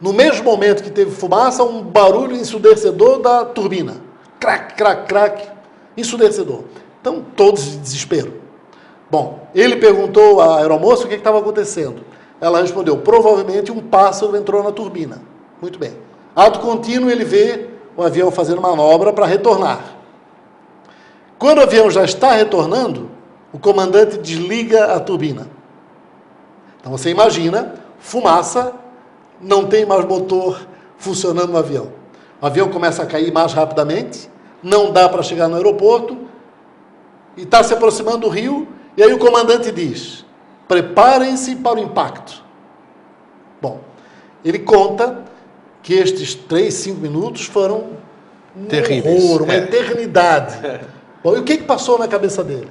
[0.02, 3.98] No mesmo momento que teve fumaça, um barulho ensurdecedor da turbina.
[4.40, 5.48] Crac, crac, crac,
[5.96, 6.64] ensurdecedor.
[7.00, 8.42] Então, todos de desespero.
[9.12, 12.02] Bom, ele perguntou à aeromoça o que estava acontecendo.
[12.40, 15.22] Ela respondeu: provavelmente um pássaro entrou na turbina.
[15.62, 15.96] Muito bem.
[16.36, 19.98] Ato contínuo, ele vê o avião fazendo manobra para retornar.
[21.38, 23.12] Quando o avião já está retornando,
[23.54, 25.48] o comandante desliga a turbina.
[26.80, 28.74] Então você imagina, fumaça,
[29.42, 30.66] não tem mais motor
[30.98, 31.92] funcionando no avião.
[32.42, 34.30] O avião começa a cair mais rapidamente,
[34.62, 36.18] não dá para chegar no aeroporto,
[37.38, 40.26] e está se aproximando do rio, e aí o comandante diz:
[40.68, 42.44] preparem-se para o impacto.
[43.62, 43.80] Bom,
[44.44, 45.24] ele conta
[45.84, 47.90] que estes três, cinco minutos foram
[48.56, 49.24] um Terríveis.
[49.24, 49.58] horror, uma É.
[49.58, 50.58] eternidade.
[51.24, 52.70] Bom, e o que, que passou na cabeça dele?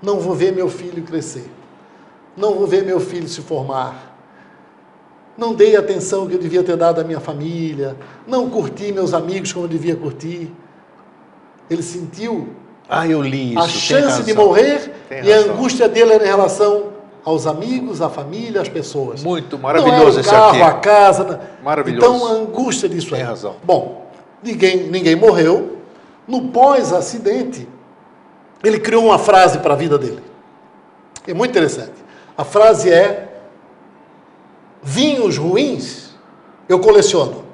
[0.00, 1.50] Não vou ver meu filho crescer.
[2.36, 4.13] Não vou ver meu filho se formar.
[5.36, 7.96] Não dei a atenção que eu devia ter dado à minha família.
[8.26, 10.50] Não curti meus amigos como eu devia curtir.
[11.68, 12.48] Ele sentiu
[12.88, 13.58] Ah, eu li isso.
[13.58, 16.92] a chance de morrer e a angústia dele era em relação
[17.24, 19.22] aos amigos, à família, às pessoas.
[19.24, 20.64] Muito maravilhoso esse carro, artigo.
[20.64, 21.40] a casa.
[21.64, 22.06] Maravilhoso.
[22.06, 23.20] Então, a angústia disso aí.
[23.22, 23.56] Tem razão.
[23.64, 24.06] Bom,
[24.42, 25.78] ninguém, ninguém morreu.
[26.28, 27.66] No pós-acidente,
[28.62, 30.22] ele criou uma frase para a vida dele.
[31.26, 31.92] É muito interessante.
[32.36, 33.33] A frase é:
[34.84, 36.10] vinhos ruins
[36.68, 37.44] eu coleciono,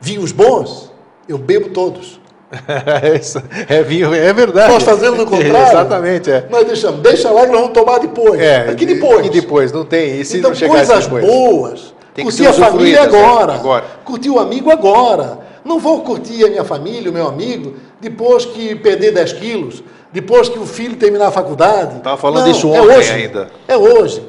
[0.00, 0.90] vinhos bons
[1.28, 2.20] eu bebo todos.
[3.68, 4.72] é vinho, é verdade.
[4.72, 5.68] Nós fazemos o contrário.
[5.68, 6.48] Exatamente, é.
[6.50, 8.40] Nós deixamos, deixa lá que nós vamos tomar depois.
[8.40, 9.24] É, Aqui depois.
[9.24, 10.16] E depois, não tem.
[10.16, 11.24] E então, coisas depois?
[11.24, 11.94] boas.
[12.12, 13.54] Tem que curtir a família agora.
[13.54, 13.84] Agora.
[14.04, 15.38] Curtir o amigo agora.
[15.64, 20.48] Não vou curtir a minha família, o meu amigo, depois que perder 10 quilos, depois
[20.48, 21.98] que o filho terminar a faculdade.
[21.98, 23.12] Estava falando Não, isso é ontem hoje.
[23.12, 23.50] ainda.
[23.68, 24.26] É hoje.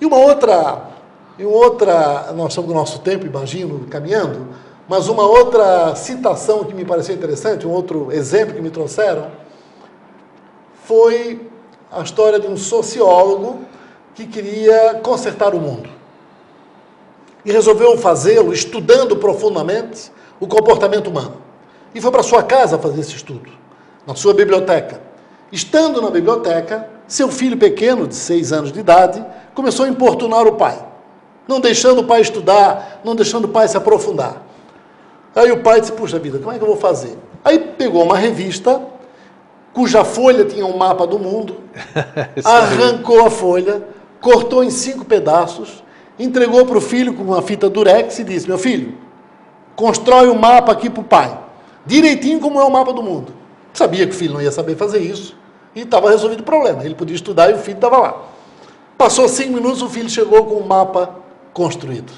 [0.00, 0.82] E uma outra,
[1.38, 4.48] e outra, nós estamos com o nosso tempo, imagino, caminhando,
[4.88, 9.30] mas uma outra citação que me pareceu interessante, um outro exemplo que me trouxeram,
[10.84, 11.50] foi
[11.90, 13.60] a história de um sociólogo
[14.14, 15.90] que queria consertar o mundo.
[17.44, 20.10] E resolveu fazê-lo estudando profundamente
[20.40, 21.36] o comportamento humano.
[21.94, 23.50] E foi para sua casa fazer esse estudo,
[24.06, 25.00] na sua biblioteca.
[25.52, 29.24] Estando na biblioteca, seu filho pequeno, de seis anos de idade,
[29.54, 30.78] começou a importunar o pai,
[31.46, 34.42] não deixando o pai estudar, não deixando o pai se aprofundar.
[35.34, 37.16] Aí o pai disse: Puxa vida, como é que eu vou fazer?
[37.44, 38.80] Aí pegou uma revista,
[39.72, 41.58] cuja folha tinha um mapa do mundo,
[42.44, 43.82] arrancou a folha,
[44.20, 45.84] cortou em cinco pedaços,
[46.18, 48.96] entregou para o filho com uma fita durex e disse: Meu filho,
[49.76, 51.38] constrói o um mapa aqui para o pai,
[51.84, 53.32] direitinho como é o mapa do mundo.
[53.72, 55.36] Sabia que o filho não ia saber fazer isso
[55.74, 56.82] e estava resolvido o problema.
[56.82, 58.22] Ele podia estudar e o filho estava lá.
[58.96, 61.25] Passou cinco minutos, o filho chegou com o mapa
[61.56, 62.12] construído.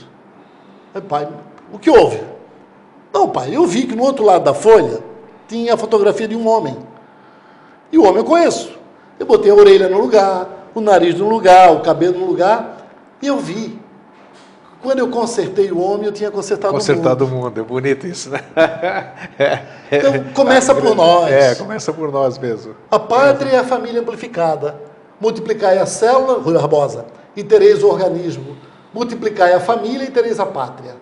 [0.92, 1.28] Aí, pai,
[1.72, 2.20] o que houve?
[3.14, 4.98] Não, pai, eu vi que no outro lado da folha
[5.46, 6.76] tinha a fotografia de um homem.
[7.92, 8.76] E o homem eu conheço.
[9.16, 12.78] Eu botei a orelha no lugar, o nariz no lugar, o cabelo no lugar,
[13.22, 13.78] e eu vi.
[14.82, 17.38] Quando eu consertei o homem, eu tinha consertado, consertado o mundo.
[17.38, 17.60] o mundo.
[17.60, 18.40] É bonito isso, né?
[19.38, 19.60] É,
[19.98, 21.30] então, começa por nós.
[21.30, 22.74] É, começa por nós mesmo.
[22.90, 24.80] A pátria é a família amplificada.
[25.20, 28.67] Multiplicai a célula, Rui Barbosa, e tereis o organismo.
[28.92, 30.96] Multiplicai a família e tereis a pátria.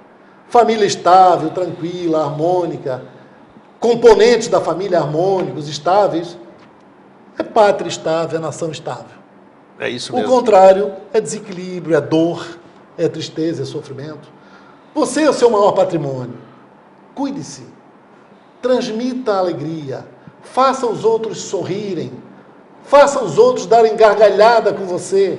[0.48, 3.02] Família estável, tranquila, harmônica,
[3.80, 6.36] componentes da família harmônicos, estáveis,
[7.38, 9.16] é pátria estável, é nação estável.
[9.78, 10.30] É isso o mesmo.
[10.30, 12.58] contrário é desequilíbrio, é dor,
[12.96, 14.28] é tristeza, é sofrimento.
[14.94, 16.38] Você é o seu maior patrimônio.
[17.14, 17.66] Cuide-se.
[18.62, 20.06] Transmita a alegria.
[20.42, 22.12] Faça os outros sorrirem.
[22.84, 25.38] Faça os outros darem gargalhada com você.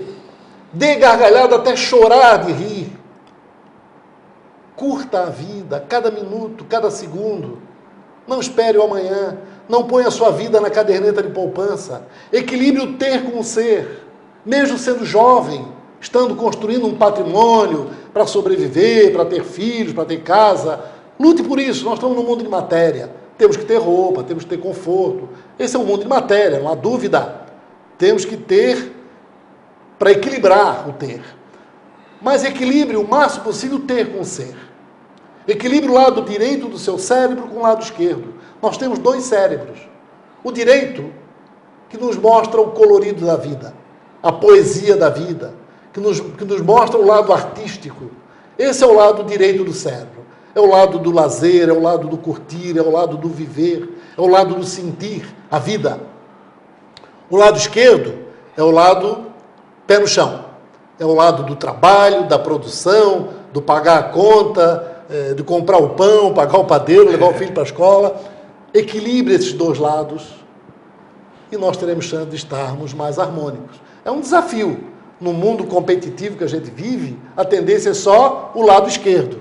[0.72, 2.98] Dê gargalhada até chorar de rir.
[4.76, 7.60] Curta a vida, cada minuto, cada segundo.
[8.28, 9.38] Não espere o amanhã.
[9.68, 12.08] Não ponha sua vida na caderneta de poupança.
[12.32, 14.04] Equilibre o ter com o ser.
[14.46, 15.68] Mesmo sendo jovem,
[16.00, 20.80] estando construindo um patrimônio para sobreviver, para ter filhos, para ter casa.
[21.20, 21.86] Lute por isso.
[21.86, 23.10] Nós estamos num mundo de matéria.
[23.38, 25.30] Temos que ter roupa, temos que ter conforto.
[25.60, 27.42] Esse é um mundo de matéria, não há dúvida.
[27.98, 28.97] Temos que ter
[29.98, 31.22] para equilibrar o ter.
[32.22, 34.56] Mas equilibre o máximo possível o ter com o ser.
[35.48, 38.34] Equilibre o lado direito do seu cérebro com o lado esquerdo.
[38.62, 39.80] Nós temos dois cérebros.
[40.44, 41.12] O direito,
[41.90, 43.74] que nos mostra o colorido da vida,
[44.22, 45.54] a poesia da vida,
[45.94, 48.12] que nos, que nos mostra o lado artístico.
[48.58, 50.26] Esse é o lado direito do cérebro.
[50.54, 53.88] É o lado do lazer, é o lado do curtir, é o lado do viver,
[54.18, 56.00] é o lado do sentir a vida.
[57.30, 58.16] O lado esquerdo
[58.56, 59.27] é o lado
[59.88, 60.46] pé no chão.
[61.00, 65.90] É o lado do trabalho, da produção, do pagar a conta, é, de comprar o
[65.90, 68.22] pão, pagar o padeiro, levar o filho para a escola.
[68.74, 70.36] Equilibre esses dois lados
[71.52, 73.80] e nós teremos chance de estarmos mais harmônicos.
[74.04, 74.78] É um desafio.
[75.20, 79.40] No mundo competitivo que a gente vive, a tendência é só o lado esquerdo.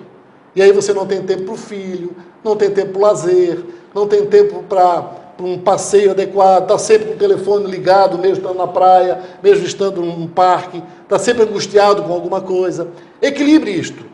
[0.55, 3.63] E aí você não tem tempo para o filho, não tem tempo para o lazer,
[3.95, 5.05] não tem tempo para
[5.39, 10.01] um passeio adequado, está sempre com o telefone ligado, mesmo estando na praia, mesmo estando
[10.03, 12.89] num parque, está sempre angustiado com alguma coisa.
[13.20, 14.05] Equilibre isto.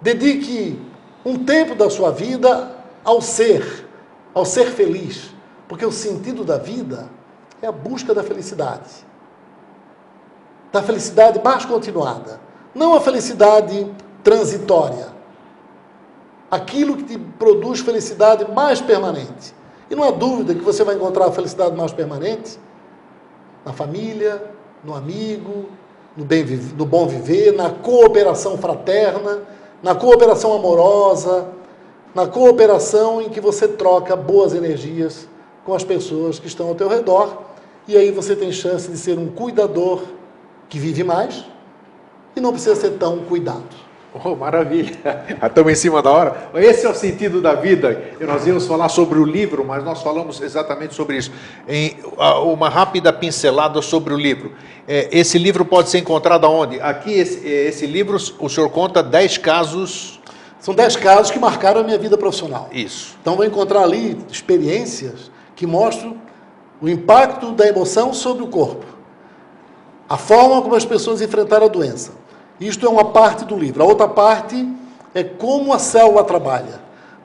[0.00, 0.78] Dedique
[1.24, 2.70] um tempo da sua vida
[3.04, 3.86] ao ser,
[4.34, 5.32] ao ser feliz,
[5.68, 7.08] porque o sentido da vida
[7.60, 8.90] é a busca da felicidade.
[10.72, 12.40] Da felicidade mais continuada,
[12.74, 13.86] não a felicidade
[14.22, 15.08] transitória.
[16.50, 19.54] Aquilo que te produz felicidade mais permanente.
[19.92, 22.58] E não há dúvida que você vai encontrar a felicidade mais permanente
[23.62, 24.42] na família,
[24.82, 25.66] no amigo,
[26.16, 26.46] no, bem,
[26.78, 29.42] no bom viver, na cooperação fraterna,
[29.82, 31.46] na cooperação amorosa,
[32.14, 35.28] na cooperação em que você troca boas energias
[35.62, 37.42] com as pessoas que estão ao teu redor,
[37.86, 40.04] e aí você tem chance de ser um cuidador
[40.70, 41.44] que vive mais
[42.34, 43.81] e não precisa ser tão cuidado.
[44.14, 45.24] Oh, maravilha!
[45.42, 46.50] Estamos em cima da hora.
[46.54, 48.12] Esse é o sentido da vida.
[48.20, 51.32] Nós íamos falar sobre o livro, mas nós falamos exatamente sobre isso.
[51.66, 51.96] Em
[52.44, 54.52] uma rápida pincelada sobre o livro.
[54.86, 56.78] É, esse livro pode ser encontrado aonde?
[56.80, 60.20] Aqui, esse, esse livro, o senhor conta 10 casos.
[60.60, 62.68] São 10 casos que marcaram a minha vida profissional.
[62.70, 63.16] Isso.
[63.22, 66.18] Então, vou encontrar ali experiências que mostram
[66.82, 68.84] o impacto da emoção sobre o corpo,
[70.08, 72.21] a forma como as pessoas enfrentaram a doença
[72.60, 73.82] isto é uma parte do livro.
[73.82, 74.68] A outra parte
[75.14, 76.80] é como a célula trabalha,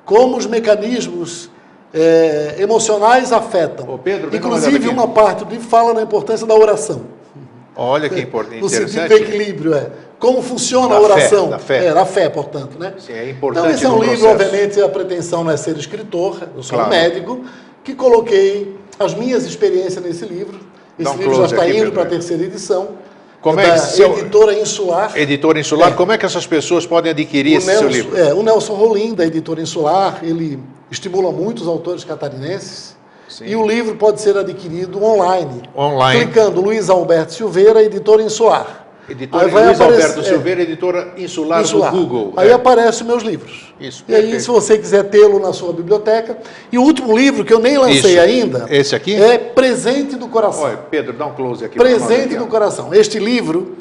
[0.05, 1.49] como os mecanismos
[1.93, 3.93] é, emocionais afetam.
[3.93, 7.01] Ô Pedro, Inclusive, uma parte do livro fala na importância da oração.
[7.75, 8.59] Olha que importante.
[8.59, 9.91] No sentido do equilíbrio, é.
[10.17, 11.45] Como funciona da a oração.
[11.45, 11.85] Fé, da fé.
[11.85, 12.79] É, da fé, portanto.
[12.79, 12.93] Né?
[12.97, 13.67] Sim, é importante.
[13.67, 14.45] Então, esse é um livro, processo.
[14.47, 16.91] obviamente, a pretensão não é ser escritor, eu sou claro.
[16.91, 17.45] um médico,
[17.83, 20.59] que coloquei as minhas experiências nesse livro.
[20.97, 22.89] Esse um livro já está indo para a terceira edição.
[23.41, 24.17] Como é, é seu...
[24.17, 25.11] Editora Insular.
[25.15, 25.95] Editora Insular, é.
[25.95, 28.17] como é que essas pessoas podem adquirir o esse Nelson, seu livro?
[28.17, 30.59] É, o Nelson Rolim, da Editora Insular, ele
[30.89, 32.95] estimula muitos autores catarinenses.
[33.29, 33.45] Sim.
[33.45, 35.61] E o livro pode ser adquirido online.
[35.75, 36.25] Online.
[36.25, 38.86] Clicando Luiz Alberto Silveira, Editora Insular.
[39.09, 41.91] Editora aí vai Luiz aparecer, Alberto Silveira, editora Insular, Insular.
[41.91, 42.33] do Google.
[42.35, 42.53] Aí é.
[42.53, 43.73] aparecem meus livros.
[43.79, 44.03] Isso.
[44.07, 46.37] E aí, se você quiser tê-lo na sua biblioteca.
[46.71, 48.19] E o último livro, que eu nem lancei Isso.
[48.19, 48.67] ainda.
[48.69, 49.15] Esse aqui?
[49.15, 50.63] É Presente do Coração.
[50.63, 51.77] Olha, Pedro, dá um close aqui.
[51.77, 52.93] Presente do Coração.
[52.93, 53.77] Este livro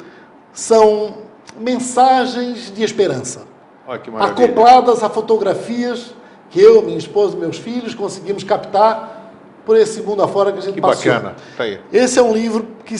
[0.53, 1.15] são
[1.59, 3.41] mensagens de esperança.
[3.85, 4.45] Olha que maravilha.
[4.45, 6.13] Acopladas a fotografias
[6.49, 9.33] que eu, minha esposa e meus filhos conseguimos captar
[9.65, 11.03] por esse mundo afora que a gente que passou.
[11.03, 11.35] Que bacana.
[11.57, 11.79] Tá aí.
[11.91, 12.95] Esse é um livro que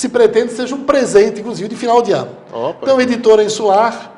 [0.00, 2.30] se pretende seja um presente, inclusive, de final de ano.
[2.52, 2.78] Opa.
[2.82, 4.14] Então, editora Insular.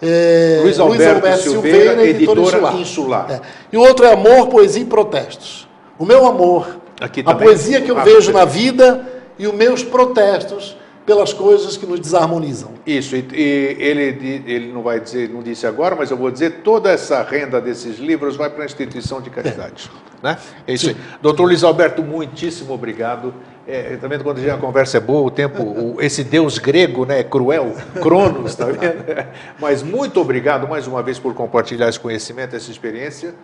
[0.00, 2.76] É, Luiz Alberto, Luiz Alberto Silveira, Silveira, editora, editora Insular.
[2.76, 3.30] Insular.
[3.30, 3.40] É.
[3.72, 5.68] E o outro é Amor, Poesia e Protestos.
[5.98, 6.80] O meu amor,
[7.24, 9.06] a poesia que eu ah, vejo na vida
[9.38, 12.72] e os meus protestos pelas coisas que nos desarmonizam.
[12.86, 16.62] Isso, e, e, ele, ele não vai dizer, não disse agora, mas eu vou dizer,
[16.62, 19.90] toda essa renda desses livros vai para a instituição de caridade.
[20.22, 20.26] É.
[20.26, 20.38] Né?
[20.66, 20.92] É isso Sim.
[20.92, 20.96] aí.
[21.20, 23.34] Doutor Luiz Alberto, muitíssimo obrigado.
[23.66, 27.22] É, tá vendo quando a conversa é boa, o tempo, o, esse deus grego, né,
[27.22, 29.04] cruel, Cronos, tá vendo?
[29.60, 33.34] Mas muito obrigado mais uma vez por compartilhar esse conhecimento, essa experiência.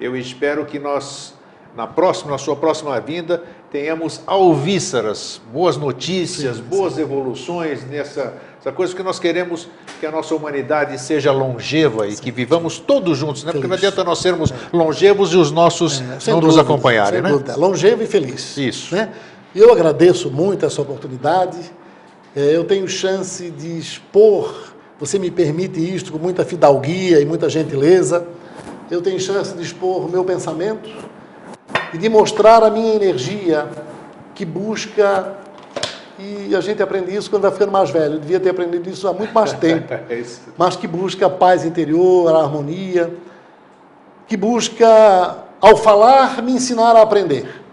[0.00, 1.34] Eu espero que nós
[1.76, 7.02] na próxima, na sua próxima vinda, tenhamos alvíceras, boas notícias, sim, boas sim.
[7.02, 9.68] evoluções nessa essa coisa que nós queremos
[10.00, 13.52] que a nossa humanidade seja longeva e sim, que vivamos todos juntos, né?
[13.52, 14.54] Porque não adianta nós sermos é.
[14.72, 17.28] longevos e os nossos é, não dúvida, nos acompanharem, né?
[17.28, 17.56] Dúvida.
[17.56, 18.56] Longevo e feliz.
[18.56, 18.94] Isso.
[18.94, 19.12] Né?
[19.54, 21.58] Eu agradeço muito essa oportunidade.
[22.34, 27.48] É, eu tenho chance de expor, você me permite isto com muita fidalguia e muita
[27.48, 28.26] gentileza.
[28.90, 30.90] Eu tenho chance de expor o meu pensamento,
[31.94, 33.68] e de mostrar a minha energia
[34.34, 35.36] que busca
[36.18, 38.14] e a gente aprende isso quando vai ficando mais velho.
[38.14, 39.92] Eu devia ter aprendido isso há muito mais tempo.
[39.92, 40.22] É
[40.58, 43.14] mas que busca a paz interior, a harmonia,
[44.26, 47.63] que busca, ao falar, me ensinar a aprender.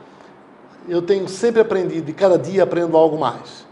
[0.91, 3.65] Eu tenho sempre aprendido e cada dia aprendo algo mais.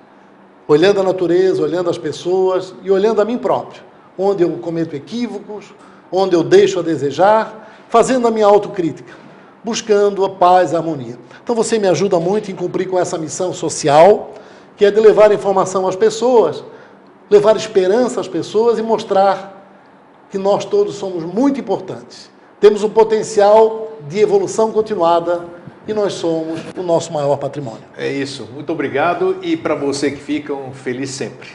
[0.67, 3.83] Olhando a natureza, olhando as pessoas e olhando a mim próprio.
[4.17, 5.65] Onde eu cometo equívocos,
[6.09, 9.13] onde eu deixo a desejar, fazendo a minha autocrítica
[9.63, 11.19] buscando a paz e a harmonia.
[11.43, 14.33] Então você me ajuda muito em cumprir com essa missão social,
[14.77, 16.63] que é de levar informação às pessoas,
[17.29, 19.57] levar esperança às pessoas e mostrar
[20.31, 22.29] que nós todos somos muito importantes.
[22.59, 25.45] Temos um potencial de evolução continuada
[25.89, 27.83] e nós somos o nosso maior patrimônio.
[27.97, 28.47] É isso.
[28.53, 31.49] Muito obrigado e para você que fica, um feliz sempre.